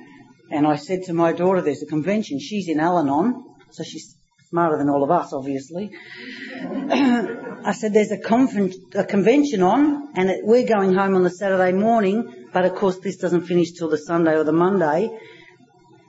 And 0.51 0.65
I 0.65 0.75
said 0.75 1.03
to 1.03 1.13
my 1.13 1.33
daughter, 1.33 1.61
there's 1.61 1.83
a 1.83 1.87
convention. 1.87 2.39
She's 2.39 2.69
in 2.69 2.79
Al-Anon, 2.79 3.43
so 3.71 3.83
she's 3.83 4.15
smarter 4.49 4.77
than 4.77 4.89
all 4.89 5.03
of 5.03 5.11
us, 5.11 5.33
obviously. 5.33 5.91
I 6.61 7.73
said, 7.73 7.93
there's 7.93 8.11
a, 8.11 8.17
conference, 8.17 8.77
a 8.95 9.03
convention 9.03 9.61
on, 9.61 10.09
and 10.15 10.29
it, 10.29 10.45
we're 10.45 10.65
going 10.65 10.93
home 10.93 11.15
on 11.15 11.23
the 11.23 11.29
Saturday 11.29 11.73
morning, 11.73 12.47
but 12.53 12.63
of 12.63 12.75
course 12.75 12.97
this 12.99 13.17
doesn't 13.17 13.45
finish 13.45 13.71
till 13.71 13.89
the 13.89 13.97
Sunday 13.97 14.35
or 14.35 14.45
the 14.45 14.53
Monday 14.53 15.09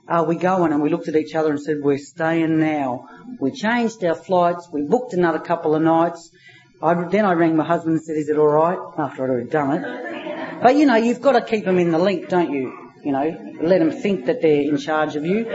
are 0.09 0.25
we 0.25 0.35
going? 0.35 0.73
And 0.73 0.81
we 0.81 0.89
looked 0.89 1.07
at 1.07 1.15
each 1.15 1.35
other 1.35 1.51
and 1.51 1.61
said, 1.61 1.77
we're 1.81 1.99
staying 1.99 2.59
now. 2.59 3.07
We 3.39 3.51
changed 3.51 4.03
our 4.03 4.15
flights. 4.15 4.67
We 4.71 4.81
booked 4.81 5.13
another 5.13 5.39
couple 5.39 5.75
of 5.75 5.83
nights. 5.83 6.31
I, 6.81 7.07
then 7.09 7.25
I 7.25 7.33
rang 7.33 7.55
my 7.55 7.65
husband 7.65 7.97
and 7.97 8.03
said, 8.03 8.17
is 8.17 8.29
it 8.29 8.37
alright? 8.37 8.79
After 8.97 9.23
I'd 9.23 9.29
already 9.29 9.49
done 9.49 9.71
it. 9.71 10.61
But 10.63 10.75
you 10.75 10.85
know, 10.87 10.95
you've 10.95 11.21
got 11.21 11.33
to 11.33 11.41
keep 11.41 11.65
them 11.65 11.77
in 11.77 11.91
the 11.91 11.99
link, 11.99 12.27
don't 12.27 12.51
you? 12.51 12.88
You 13.03 13.11
know, 13.11 13.55
let 13.61 13.79
them 13.79 13.91
think 13.91 14.25
that 14.25 14.41
they're 14.41 14.61
in 14.61 14.77
charge 14.77 15.15
of 15.15 15.25
you. 15.25 15.47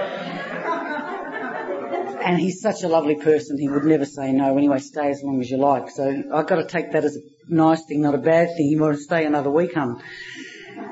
And 2.24 2.38
he's 2.38 2.60
such 2.62 2.82
a 2.82 2.88
lovely 2.88 3.16
person, 3.16 3.58
he 3.58 3.68
would 3.68 3.84
never 3.84 4.06
say 4.06 4.32
no. 4.32 4.56
Anyway, 4.56 4.78
stay 4.78 5.10
as 5.10 5.22
long 5.22 5.42
as 5.42 5.50
you 5.50 5.58
like. 5.58 5.90
So 5.90 6.22
I've 6.32 6.46
got 6.46 6.56
to 6.56 6.66
take 6.66 6.92
that 6.92 7.04
as 7.04 7.16
a 7.16 7.20
nice 7.54 7.84
thing, 7.84 8.00
not 8.00 8.14
a 8.14 8.18
bad 8.18 8.56
thing. 8.56 8.66
You 8.68 8.80
want 8.80 8.96
to 8.96 9.02
stay 9.02 9.26
another 9.26 9.50
week, 9.50 9.74
hun. 9.74 10.02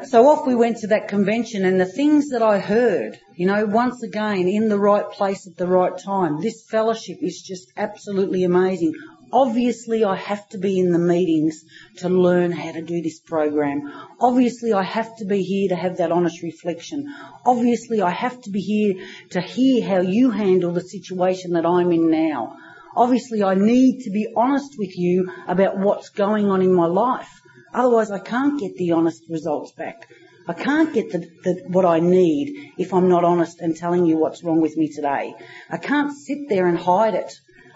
So 0.04 0.28
off 0.28 0.46
we 0.46 0.54
went 0.54 0.78
to 0.78 0.88
that 0.88 1.08
convention 1.08 1.64
and 1.64 1.80
the 1.80 1.86
things 1.86 2.30
that 2.30 2.42
I 2.42 2.58
heard, 2.58 3.18
you 3.34 3.46
know, 3.46 3.64
once 3.64 4.02
again, 4.02 4.46
in 4.48 4.68
the 4.68 4.78
right 4.78 5.08
place 5.08 5.46
at 5.46 5.56
the 5.56 5.66
right 5.66 5.96
time. 5.96 6.40
This 6.40 6.64
fellowship 6.68 7.18
is 7.22 7.40
just 7.40 7.72
absolutely 7.76 8.44
amazing. 8.44 8.92
Obviously 9.32 10.04
I 10.04 10.16
have 10.16 10.46
to 10.50 10.58
be 10.58 10.78
in 10.78 10.92
the 10.92 10.98
meetings 10.98 11.64
to 11.98 12.08
learn 12.10 12.52
how 12.52 12.72
to 12.72 12.82
do 12.82 13.00
this 13.00 13.18
program. 13.18 13.90
Obviously 14.20 14.74
I 14.74 14.82
have 14.82 15.16
to 15.16 15.24
be 15.24 15.42
here 15.42 15.70
to 15.70 15.76
have 15.76 15.96
that 15.96 16.12
honest 16.12 16.42
reflection. 16.42 17.12
Obviously 17.46 18.02
I 18.02 18.10
have 18.10 18.40
to 18.42 18.50
be 18.50 18.60
here 18.60 19.06
to 19.30 19.40
hear 19.40 19.86
how 19.86 20.00
you 20.00 20.30
handle 20.30 20.72
the 20.72 20.82
situation 20.82 21.52
that 21.52 21.64
I'm 21.64 21.90
in 21.92 22.10
now. 22.10 22.56
Obviously 22.94 23.42
I 23.42 23.54
need 23.54 24.02
to 24.02 24.10
be 24.10 24.32
honest 24.36 24.74
with 24.78 24.98
you 24.98 25.32
about 25.48 25.78
what's 25.78 26.10
going 26.10 26.50
on 26.50 26.60
in 26.60 26.74
my 26.74 26.86
life. 26.86 27.40
Otherwise 27.72 28.10
I 28.10 28.18
can't 28.18 28.60
get 28.60 28.76
the 28.76 28.92
honest 28.92 29.22
results 29.30 29.72
back. 29.72 30.08
I 30.46 30.52
can't 30.52 30.92
get 30.92 31.10
the, 31.10 31.18
the, 31.44 31.62
what 31.68 31.86
I 31.86 32.00
need 32.00 32.72
if 32.76 32.92
I'm 32.92 33.08
not 33.08 33.24
honest 33.24 33.60
and 33.60 33.76
telling 33.76 34.04
you 34.04 34.18
what's 34.18 34.42
wrong 34.44 34.60
with 34.60 34.76
me 34.76 34.88
today. 34.88 35.34
I 35.70 35.78
can't 35.78 36.12
sit 36.12 36.48
there 36.48 36.66
and 36.66 36.76
hide 36.76 37.14
it. 37.14 37.32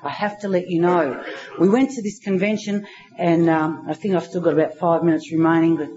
I 0.07 0.11
have 0.11 0.39
to 0.41 0.49
let 0.49 0.69
you 0.69 0.81
know. 0.81 1.23
We 1.59 1.69
went 1.69 1.91
to 1.91 2.03
this 2.03 2.21
convention 2.21 2.87
and 3.19 3.51
um, 3.51 3.87
I 3.89 3.95
think 3.95 4.15
I've 4.15 4.25
still 4.25 4.41
got 4.41 4.53
about 4.53 4.79
five 4.79 5.03
minutes 5.03 5.33
remaining, 5.33 5.77
but 5.77 5.89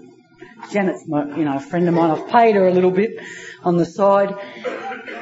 Janet's 0.72 1.06
my, 1.06 1.24
you 1.36 1.44
know, 1.44 1.56
a 1.56 1.60
friend 1.60 1.88
of 1.88 1.94
mine. 1.94 2.10
I've 2.10 2.28
paid 2.28 2.56
her 2.56 2.66
a 2.66 2.72
little 2.72 2.90
bit 2.90 3.18
on 3.62 3.76
the 3.76 3.86
side 3.86 4.34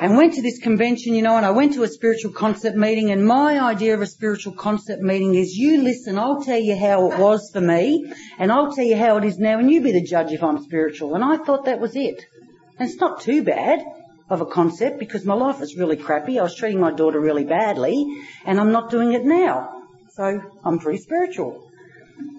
and 0.00 0.16
went 0.16 0.34
to 0.34 0.42
this 0.42 0.58
convention, 0.58 1.14
you 1.14 1.22
know, 1.22 1.36
and 1.36 1.44
I 1.44 1.50
went 1.50 1.74
to 1.74 1.82
a 1.82 1.88
spiritual 1.88 2.32
concept 2.32 2.76
meeting 2.76 3.10
and 3.10 3.26
my 3.26 3.60
idea 3.60 3.94
of 3.94 4.00
a 4.00 4.06
spiritual 4.06 4.54
concept 4.54 5.02
meeting 5.02 5.34
is 5.34 5.56
you 5.56 5.82
listen, 5.82 6.18
I'll 6.18 6.42
tell 6.42 6.58
you 6.58 6.76
how 6.76 7.10
it 7.10 7.18
was 7.18 7.50
for 7.52 7.60
me 7.60 8.10
and 8.38 8.50
I'll 8.50 8.74
tell 8.74 8.84
you 8.84 8.96
how 8.96 9.18
it 9.18 9.24
is 9.24 9.38
now 9.38 9.58
and 9.58 9.70
you 9.70 9.82
be 9.82 9.92
the 9.92 10.02
judge 10.02 10.32
if 10.32 10.42
I'm 10.42 10.62
spiritual. 10.62 11.14
And 11.14 11.22
I 11.22 11.36
thought 11.36 11.66
that 11.66 11.80
was 11.80 11.94
it. 11.94 12.24
And 12.78 12.88
it's 12.88 13.00
not 13.00 13.20
too 13.20 13.42
bad 13.42 13.84
of 14.30 14.40
a 14.40 14.46
concept 14.46 14.98
because 14.98 15.24
my 15.24 15.34
life 15.34 15.60
was 15.60 15.76
really 15.76 15.96
crappy. 15.96 16.38
I 16.38 16.42
was 16.42 16.54
treating 16.54 16.80
my 16.80 16.92
daughter 16.92 17.20
really 17.20 17.44
badly 17.44 18.04
and 18.44 18.60
I'm 18.60 18.72
not 18.72 18.90
doing 18.90 19.12
it 19.12 19.24
now. 19.24 19.82
So 20.10 20.40
I'm 20.64 20.78
pretty 20.78 20.98
spiritual. 20.98 21.70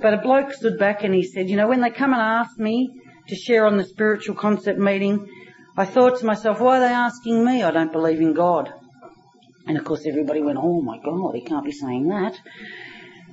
But 0.02 0.14
a 0.14 0.18
bloke 0.18 0.54
stood 0.54 0.78
back 0.78 1.04
and 1.04 1.14
he 1.14 1.24
said, 1.24 1.50
you 1.50 1.58
know, 1.58 1.68
when 1.68 1.82
they 1.82 1.90
come 1.90 2.14
and 2.14 2.22
ask 2.22 2.58
me 2.60 2.90
to 3.28 3.36
share 3.36 3.66
on 3.66 3.78
the 3.78 3.86
spiritual 3.86 4.36
concept 4.36 4.78
meeting, 4.80 5.28
I 5.78 5.86
thought 5.86 6.20
to 6.20 6.26
myself, 6.26 6.60
why 6.60 6.78
are 6.78 6.82
they 6.82 6.94
asking 6.94 7.44
me? 7.44 7.64
I 7.64 7.72
don't 7.72 7.92
believe 7.92 8.20
in 8.20 8.34
God. 8.34 8.74
And 9.66 9.78
of 9.78 9.86
course 9.86 10.06
everybody 10.06 10.42
went, 10.42 10.60
oh 10.62 10.82
my 10.82 11.00
God, 11.04 11.36
he 11.36 11.42
can't 11.42 11.66
be 11.66 11.72
saying 11.72 12.10
that. 12.10 12.40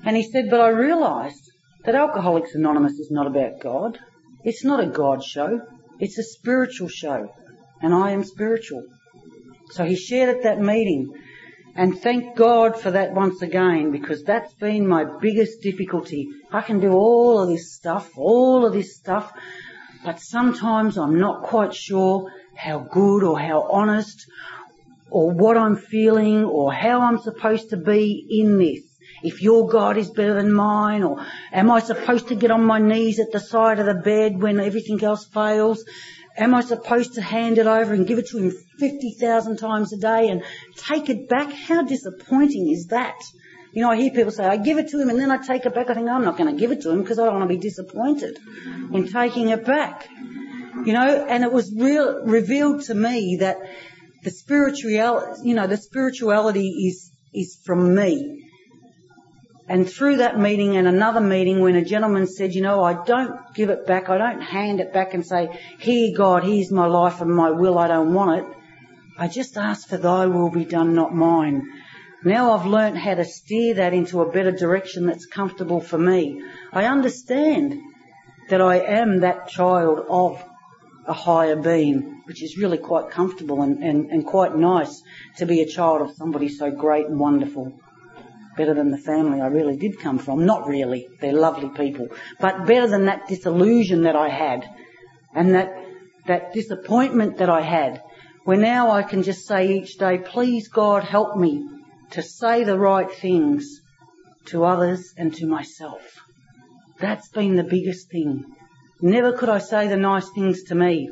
And 0.04 0.16
he 0.16 0.22
said, 0.22 0.48
but 0.50 0.60
I 0.60 0.68
realised 0.68 1.50
that 1.84 1.94
Alcoholics 1.94 2.54
Anonymous 2.54 2.92
is 2.92 3.10
not 3.10 3.26
about 3.26 3.60
God. 3.60 3.98
It's 4.44 4.64
not 4.64 4.80
a 4.80 4.86
God 4.86 5.24
show. 5.24 5.60
It's 5.98 6.18
a 6.18 6.22
spiritual 6.22 6.88
show. 6.88 7.32
And 7.82 7.94
I 7.94 8.10
am 8.10 8.24
spiritual. 8.24 8.84
So 9.70 9.84
he 9.84 9.96
shared 9.96 10.36
at 10.36 10.42
that 10.44 10.60
meeting. 10.60 11.12
And 11.74 12.00
thank 12.00 12.36
God 12.36 12.80
for 12.80 12.90
that 12.92 13.12
once 13.12 13.42
again, 13.42 13.90
because 13.90 14.22
that's 14.24 14.54
been 14.54 14.86
my 14.86 15.04
biggest 15.20 15.60
difficulty. 15.60 16.28
I 16.50 16.62
can 16.62 16.80
do 16.80 16.92
all 16.92 17.42
of 17.42 17.48
this 17.48 17.74
stuff, 17.74 18.16
all 18.16 18.64
of 18.64 18.72
this 18.72 18.96
stuff, 18.96 19.30
but 20.02 20.20
sometimes 20.20 20.96
I'm 20.96 21.18
not 21.18 21.42
quite 21.42 21.74
sure 21.74 22.32
how 22.54 22.78
good 22.78 23.22
or 23.22 23.38
how 23.38 23.68
honest 23.70 24.26
or 25.10 25.32
what 25.32 25.58
I'm 25.58 25.76
feeling 25.76 26.44
or 26.44 26.72
how 26.72 27.02
I'm 27.02 27.18
supposed 27.18 27.70
to 27.70 27.76
be 27.76 28.26
in 28.30 28.56
this. 28.58 28.82
if 29.22 29.42
your 29.42 29.68
God 29.68 29.96
is 29.96 30.10
better 30.10 30.34
than 30.34 30.52
mine, 30.52 31.02
or 31.02 31.24
am 31.52 31.70
I 31.70 31.80
supposed 31.80 32.28
to 32.28 32.34
get 32.34 32.50
on 32.50 32.64
my 32.64 32.78
knees 32.78 33.18
at 33.18 33.32
the 33.32 33.40
side 33.40 33.78
of 33.78 33.86
the 33.86 33.94
bed 33.94 34.40
when 34.40 34.60
everything 34.60 35.02
else 35.02 35.26
fails? 35.26 35.84
Am 36.38 36.54
I 36.54 36.60
supposed 36.60 37.14
to 37.14 37.22
hand 37.22 37.58
it 37.58 37.66
over 37.66 37.94
and 37.94 38.06
give 38.06 38.18
it 38.18 38.28
to 38.28 38.38
him 38.38 38.52
50,000 38.78 39.56
times 39.56 39.92
a 39.92 39.96
day 39.96 40.28
and 40.28 40.42
take 40.76 41.08
it 41.08 41.28
back? 41.28 41.50
How 41.50 41.82
disappointing 41.82 42.70
is 42.70 42.86
that? 42.88 43.16
You 43.72 43.82
know, 43.82 43.90
I 43.90 43.96
hear 43.96 44.10
people 44.10 44.32
say, 44.32 44.44
I 44.44 44.56
give 44.56 44.78
it 44.78 44.88
to 44.88 45.00
him 45.00 45.10
and 45.10 45.18
then 45.18 45.30
I 45.30 45.38
take 45.38 45.66
it 45.66 45.74
back. 45.74 45.90
I 45.90 45.94
think, 45.94 46.08
I'm 46.08 46.24
not 46.24 46.36
going 46.36 46.54
to 46.54 46.58
give 46.58 46.72
it 46.72 46.82
to 46.82 46.90
him 46.90 47.02
because 47.02 47.18
I 47.18 47.24
don't 47.24 47.38
want 47.38 47.48
to 47.50 47.54
be 47.54 47.60
disappointed 47.60 48.38
in 48.92 49.08
taking 49.08 49.48
it 49.50 49.64
back. 49.64 50.08
You 50.84 50.92
know, 50.92 51.26
and 51.28 51.42
it 51.42 51.52
was 51.52 51.72
real, 51.74 52.24
revealed 52.24 52.82
to 52.84 52.94
me 52.94 53.36
that 53.40 53.56
the 54.22 54.30
spirituality, 54.30 55.42
you 55.44 55.54
know, 55.54 55.66
the 55.66 55.76
spirituality 55.76 56.68
is, 56.88 57.10
is 57.34 57.60
from 57.64 57.94
me. 57.94 58.45
And 59.68 59.90
through 59.90 60.18
that 60.18 60.38
meeting 60.38 60.76
and 60.76 60.86
another 60.86 61.20
meeting 61.20 61.60
when 61.60 61.74
a 61.74 61.84
gentleman 61.84 62.28
said, 62.28 62.54
you 62.54 62.62
know, 62.62 62.84
I 62.84 63.04
don't 63.04 63.52
give 63.52 63.68
it 63.68 63.84
back, 63.84 64.08
I 64.08 64.16
don't 64.16 64.40
hand 64.40 64.80
it 64.80 64.92
back 64.92 65.12
and 65.12 65.26
say, 65.26 65.58
here 65.78 66.16
God, 66.16 66.44
here's 66.44 66.70
my 66.70 66.86
life 66.86 67.20
and 67.20 67.34
my 67.34 67.50
will, 67.50 67.76
I 67.76 67.88
don't 67.88 68.14
want 68.14 68.40
it. 68.40 68.56
I 69.18 69.26
just 69.26 69.56
ask 69.56 69.88
for 69.88 69.96
thy 69.96 70.26
will 70.26 70.50
be 70.50 70.64
done, 70.64 70.94
not 70.94 71.14
mine. 71.14 71.68
Now 72.24 72.52
I've 72.52 72.66
learnt 72.66 72.96
how 72.96 73.14
to 73.14 73.24
steer 73.24 73.74
that 73.74 73.92
into 73.92 74.20
a 74.20 74.30
better 74.30 74.52
direction 74.52 75.06
that's 75.06 75.26
comfortable 75.26 75.80
for 75.80 75.98
me. 75.98 76.44
I 76.72 76.84
understand 76.84 77.80
that 78.48 78.60
I 78.60 78.78
am 78.78 79.20
that 79.20 79.48
child 79.48 80.04
of 80.08 80.44
a 81.08 81.12
higher 81.12 81.56
being, 81.56 82.22
which 82.24 82.42
is 82.42 82.56
really 82.56 82.78
quite 82.78 83.10
comfortable 83.10 83.62
and, 83.62 83.82
and, 83.82 84.10
and 84.10 84.24
quite 84.24 84.54
nice 84.54 85.02
to 85.38 85.46
be 85.46 85.60
a 85.60 85.66
child 85.66 86.02
of 86.02 86.16
somebody 86.16 86.48
so 86.48 86.70
great 86.70 87.06
and 87.06 87.18
wonderful 87.18 87.80
better 88.56 88.74
than 88.74 88.90
the 88.90 88.98
family 88.98 89.40
I 89.40 89.46
really 89.46 89.76
did 89.76 89.98
come 89.98 90.18
from. 90.18 90.46
Not 90.46 90.66
really. 90.66 91.08
They're 91.20 91.32
lovely 91.32 91.70
people. 91.70 92.08
But 92.40 92.66
better 92.66 92.88
than 92.88 93.06
that 93.06 93.28
disillusion 93.28 94.02
that 94.02 94.16
I 94.16 94.28
had 94.28 94.68
and 95.34 95.54
that, 95.54 95.70
that 96.26 96.52
disappointment 96.52 97.38
that 97.38 97.50
I 97.50 97.60
had 97.60 98.02
where 98.44 98.56
now 98.56 98.92
I 98.92 99.02
can 99.02 99.24
just 99.24 99.46
say 99.46 99.72
each 99.74 99.98
day, 99.98 100.18
please 100.18 100.68
God 100.68 101.02
help 101.02 101.36
me 101.36 101.68
to 102.12 102.22
say 102.22 102.62
the 102.62 102.78
right 102.78 103.10
things 103.10 103.80
to 104.46 104.64
others 104.64 105.12
and 105.16 105.34
to 105.34 105.46
myself. 105.46 106.00
That's 107.00 107.28
been 107.28 107.56
the 107.56 107.64
biggest 107.64 108.08
thing. 108.10 108.44
Never 109.00 109.32
could 109.32 109.48
I 109.48 109.58
say 109.58 109.88
the 109.88 109.96
nice 109.96 110.28
things 110.30 110.62
to 110.64 110.74
me. 110.76 111.10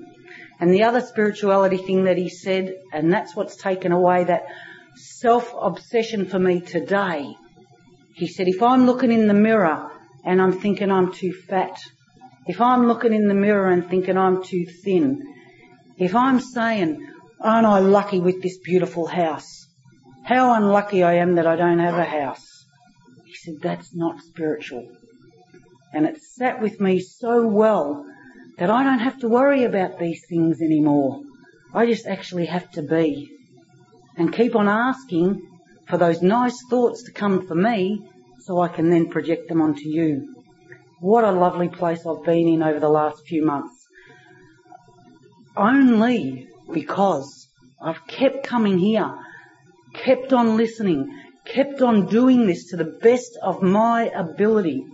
And 0.60 0.72
the 0.72 0.84
other 0.84 1.00
spirituality 1.00 1.76
thing 1.76 2.04
that 2.04 2.16
he 2.16 2.28
said, 2.28 2.76
and 2.92 3.12
that's 3.12 3.34
what's 3.34 3.56
taken 3.56 3.90
away 3.90 4.24
that 4.24 4.44
self-obsession 4.96 6.26
for 6.26 6.38
me 6.38 6.60
today. 6.60 7.34
He 8.14 8.28
said, 8.28 8.48
if 8.48 8.62
I'm 8.62 8.86
looking 8.86 9.10
in 9.10 9.26
the 9.26 9.34
mirror 9.34 9.90
and 10.24 10.40
I'm 10.40 10.60
thinking 10.60 10.90
I'm 10.90 11.12
too 11.12 11.32
fat, 11.32 11.76
if 12.46 12.60
I'm 12.60 12.86
looking 12.86 13.12
in 13.12 13.28
the 13.28 13.34
mirror 13.34 13.70
and 13.70 13.88
thinking 13.88 14.16
I'm 14.16 14.42
too 14.42 14.66
thin, 14.84 15.22
if 15.98 16.14
I'm 16.14 16.40
saying, 16.40 17.06
aren't 17.40 17.66
I 17.66 17.80
lucky 17.80 18.20
with 18.20 18.42
this 18.42 18.58
beautiful 18.58 19.06
house? 19.06 19.66
How 20.24 20.54
unlucky 20.54 21.02
I 21.02 21.14
am 21.14 21.34
that 21.34 21.46
I 21.46 21.56
don't 21.56 21.78
have 21.78 21.98
a 21.98 22.04
house. 22.04 22.66
He 23.24 23.34
said, 23.34 23.54
that's 23.60 23.94
not 23.94 24.20
spiritual. 24.20 24.88
And 25.92 26.06
it 26.06 26.22
sat 26.22 26.60
with 26.62 26.80
me 26.80 27.00
so 27.00 27.46
well 27.46 28.06
that 28.58 28.70
I 28.70 28.84
don't 28.84 29.00
have 29.00 29.18
to 29.20 29.28
worry 29.28 29.64
about 29.64 29.98
these 29.98 30.24
things 30.28 30.60
anymore. 30.60 31.20
I 31.74 31.86
just 31.86 32.06
actually 32.06 32.46
have 32.46 32.70
to 32.72 32.82
be 32.82 33.33
and 34.16 34.32
keep 34.32 34.54
on 34.54 34.68
asking 34.68 35.42
for 35.88 35.98
those 35.98 36.22
nice 36.22 36.60
thoughts 36.70 37.02
to 37.04 37.12
come 37.12 37.46
for 37.46 37.54
me 37.54 38.02
so 38.40 38.60
I 38.60 38.68
can 38.68 38.90
then 38.90 39.08
project 39.08 39.48
them 39.48 39.60
onto 39.60 39.88
you. 39.88 40.34
What 41.00 41.24
a 41.24 41.32
lovely 41.32 41.68
place 41.68 42.06
I've 42.06 42.24
been 42.24 42.48
in 42.48 42.62
over 42.62 42.80
the 42.80 42.88
last 42.88 43.26
few 43.26 43.44
months. 43.44 43.74
Only 45.56 46.48
because 46.72 47.48
I've 47.80 48.06
kept 48.06 48.46
coming 48.46 48.78
here, 48.78 49.14
kept 49.92 50.32
on 50.32 50.56
listening, 50.56 51.14
kept 51.44 51.82
on 51.82 52.06
doing 52.06 52.46
this 52.46 52.70
to 52.70 52.76
the 52.76 52.98
best 53.02 53.36
of 53.42 53.62
my 53.62 54.04
ability, 54.14 54.84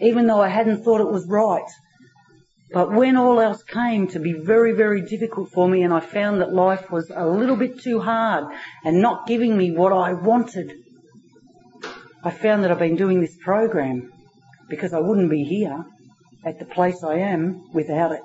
even 0.00 0.26
though 0.26 0.40
I 0.40 0.48
hadn't 0.48 0.82
thought 0.82 1.00
it 1.00 1.12
was 1.12 1.26
right. 1.28 1.70
But 2.72 2.92
when 2.92 3.16
all 3.16 3.40
else 3.40 3.62
came 3.62 4.08
to 4.08 4.18
be 4.18 4.32
very, 4.32 4.72
very 4.72 5.00
difficult 5.00 5.50
for 5.50 5.68
me 5.68 5.82
and 5.82 5.94
I 5.94 6.00
found 6.00 6.40
that 6.40 6.52
life 6.52 6.90
was 6.90 7.10
a 7.14 7.26
little 7.26 7.56
bit 7.56 7.80
too 7.80 8.00
hard 8.00 8.52
and 8.84 9.00
not 9.00 9.26
giving 9.26 9.56
me 9.56 9.70
what 9.70 9.92
I 9.92 10.12
wanted, 10.12 10.72
I 12.24 12.30
found 12.30 12.64
that 12.64 12.72
I've 12.72 12.78
been 12.78 12.96
doing 12.96 13.20
this 13.20 13.36
program 13.36 14.12
because 14.68 14.92
I 14.92 14.98
wouldn't 14.98 15.30
be 15.30 15.44
here 15.44 15.84
at 16.44 16.58
the 16.58 16.64
place 16.64 17.04
I 17.04 17.18
am 17.18 17.72
without 17.72 18.12
it. 18.12 18.22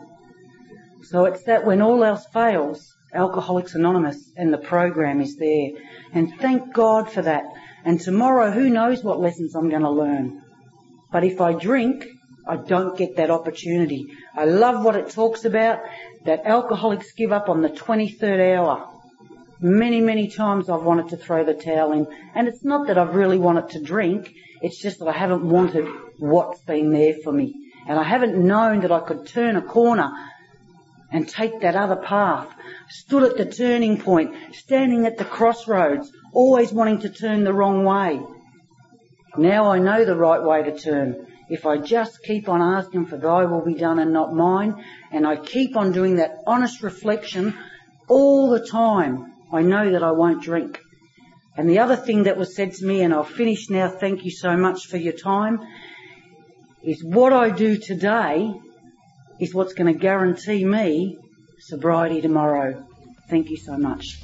So 1.03 1.25
it's 1.25 1.43
that 1.43 1.65
when 1.65 1.81
all 1.81 2.03
else 2.03 2.25
fails, 2.33 2.95
Alcoholics 3.13 3.75
Anonymous 3.75 4.31
and 4.37 4.53
the 4.53 4.57
program 4.57 5.21
is 5.21 5.35
there. 5.37 5.71
And 6.13 6.33
thank 6.39 6.73
God 6.73 7.11
for 7.11 7.21
that. 7.21 7.43
And 7.83 7.99
tomorrow, 7.99 8.51
who 8.51 8.69
knows 8.69 9.03
what 9.03 9.19
lessons 9.19 9.55
I'm 9.55 9.69
going 9.69 9.81
to 9.81 9.89
learn. 9.89 10.41
But 11.11 11.23
if 11.23 11.41
I 11.41 11.53
drink, 11.53 12.07
I 12.47 12.57
don't 12.57 12.97
get 12.97 13.17
that 13.17 13.29
opportunity. 13.29 14.13
I 14.35 14.45
love 14.45 14.83
what 14.83 14.95
it 14.95 15.09
talks 15.09 15.45
about, 15.45 15.81
that 16.25 16.45
alcoholics 16.45 17.11
give 17.13 17.31
up 17.31 17.49
on 17.49 17.61
the 17.61 17.69
23rd 17.69 18.57
hour. 18.57 18.87
Many, 19.59 20.01
many 20.01 20.27
times 20.27 20.69
I've 20.69 20.81
wanted 20.81 21.09
to 21.09 21.17
throw 21.17 21.43
the 21.43 21.53
towel 21.53 21.91
in. 21.93 22.07
And 22.33 22.47
it's 22.47 22.63
not 22.63 22.87
that 22.87 22.97
I've 22.97 23.13
really 23.13 23.37
wanted 23.37 23.69
to 23.71 23.81
drink, 23.81 24.33
it's 24.61 24.81
just 24.81 24.99
that 24.99 25.07
I 25.07 25.11
haven't 25.11 25.43
wanted 25.43 25.87
what's 26.17 26.61
been 26.61 26.91
there 26.91 27.15
for 27.23 27.31
me. 27.31 27.71
And 27.87 27.99
I 27.99 28.03
haven't 28.03 28.37
known 28.37 28.81
that 28.81 28.91
I 28.91 28.99
could 28.99 29.27
turn 29.27 29.55
a 29.55 29.61
corner 29.61 30.11
and 31.11 31.27
take 31.27 31.61
that 31.61 31.75
other 31.75 31.95
path. 31.95 32.47
Stood 32.89 33.23
at 33.23 33.37
the 33.37 33.45
turning 33.45 33.99
point, 33.99 34.35
standing 34.53 35.05
at 35.05 35.17
the 35.17 35.25
crossroads, 35.25 36.11
always 36.33 36.71
wanting 36.71 36.99
to 36.99 37.09
turn 37.09 37.43
the 37.43 37.53
wrong 37.53 37.83
way. 37.85 38.19
Now 39.37 39.71
I 39.71 39.79
know 39.79 40.05
the 40.05 40.15
right 40.15 40.41
way 40.41 40.63
to 40.63 40.77
turn 40.77 41.27
if 41.51 41.65
I 41.65 41.77
just 41.77 42.23
keep 42.23 42.47
on 42.47 42.61
asking 42.61 43.07
for 43.07 43.17
thy 43.17 43.43
will 43.43 43.65
be 43.65 43.73
done 43.73 43.99
and 43.99 44.13
not 44.13 44.33
mine, 44.33 44.85
and 45.11 45.27
I 45.27 45.35
keep 45.35 45.75
on 45.75 45.91
doing 45.91 46.15
that 46.15 46.37
honest 46.47 46.81
reflection 46.81 47.57
all 48.07 48.49
the 48.49 48.65
time, 48.65 49.33
I 49.51 49.61
know 49.61 49.91
that 49.91 50.01
I 50.01 50.11
won't 50.11 50.41
drink. 50.41 50.79
And 51.57 51.69
the 51.69 51.79
other 51.79 51.97
thing 51.97 52.23
that 52.23 52.37
was 52.37 52.55
said 52.55 52.71
to 52.75 52.85
me, 52.85 53.01
and 53.01 53.13
I'll 53.13 53.25
finish 53.25 53.69
now, 53.69 53.89
thank 53.89 54.23
you 54.23 54.31
so 54.31 54.55
much 54.55 54.87
for 54.87 54.95
your 54.95 55.11
time, 55.11 55.59
is 56.83 57.03
what 57.03 57.33
I 57.33 57.49
do 57.49 57.77
today 57.77 58.53
is 59.41 59.53
what's 59.53 59.73
going 59.73 59.93
to 59.93 59.99
guarantee 59.99 60.63
me 60.63 61.17
sobriety 61.59 62.21
tomorrow. 62.21 62.85
Thank 63.27 63.49
you 63.49 63.57
so 63.57 63.77
much. 63.77 64.21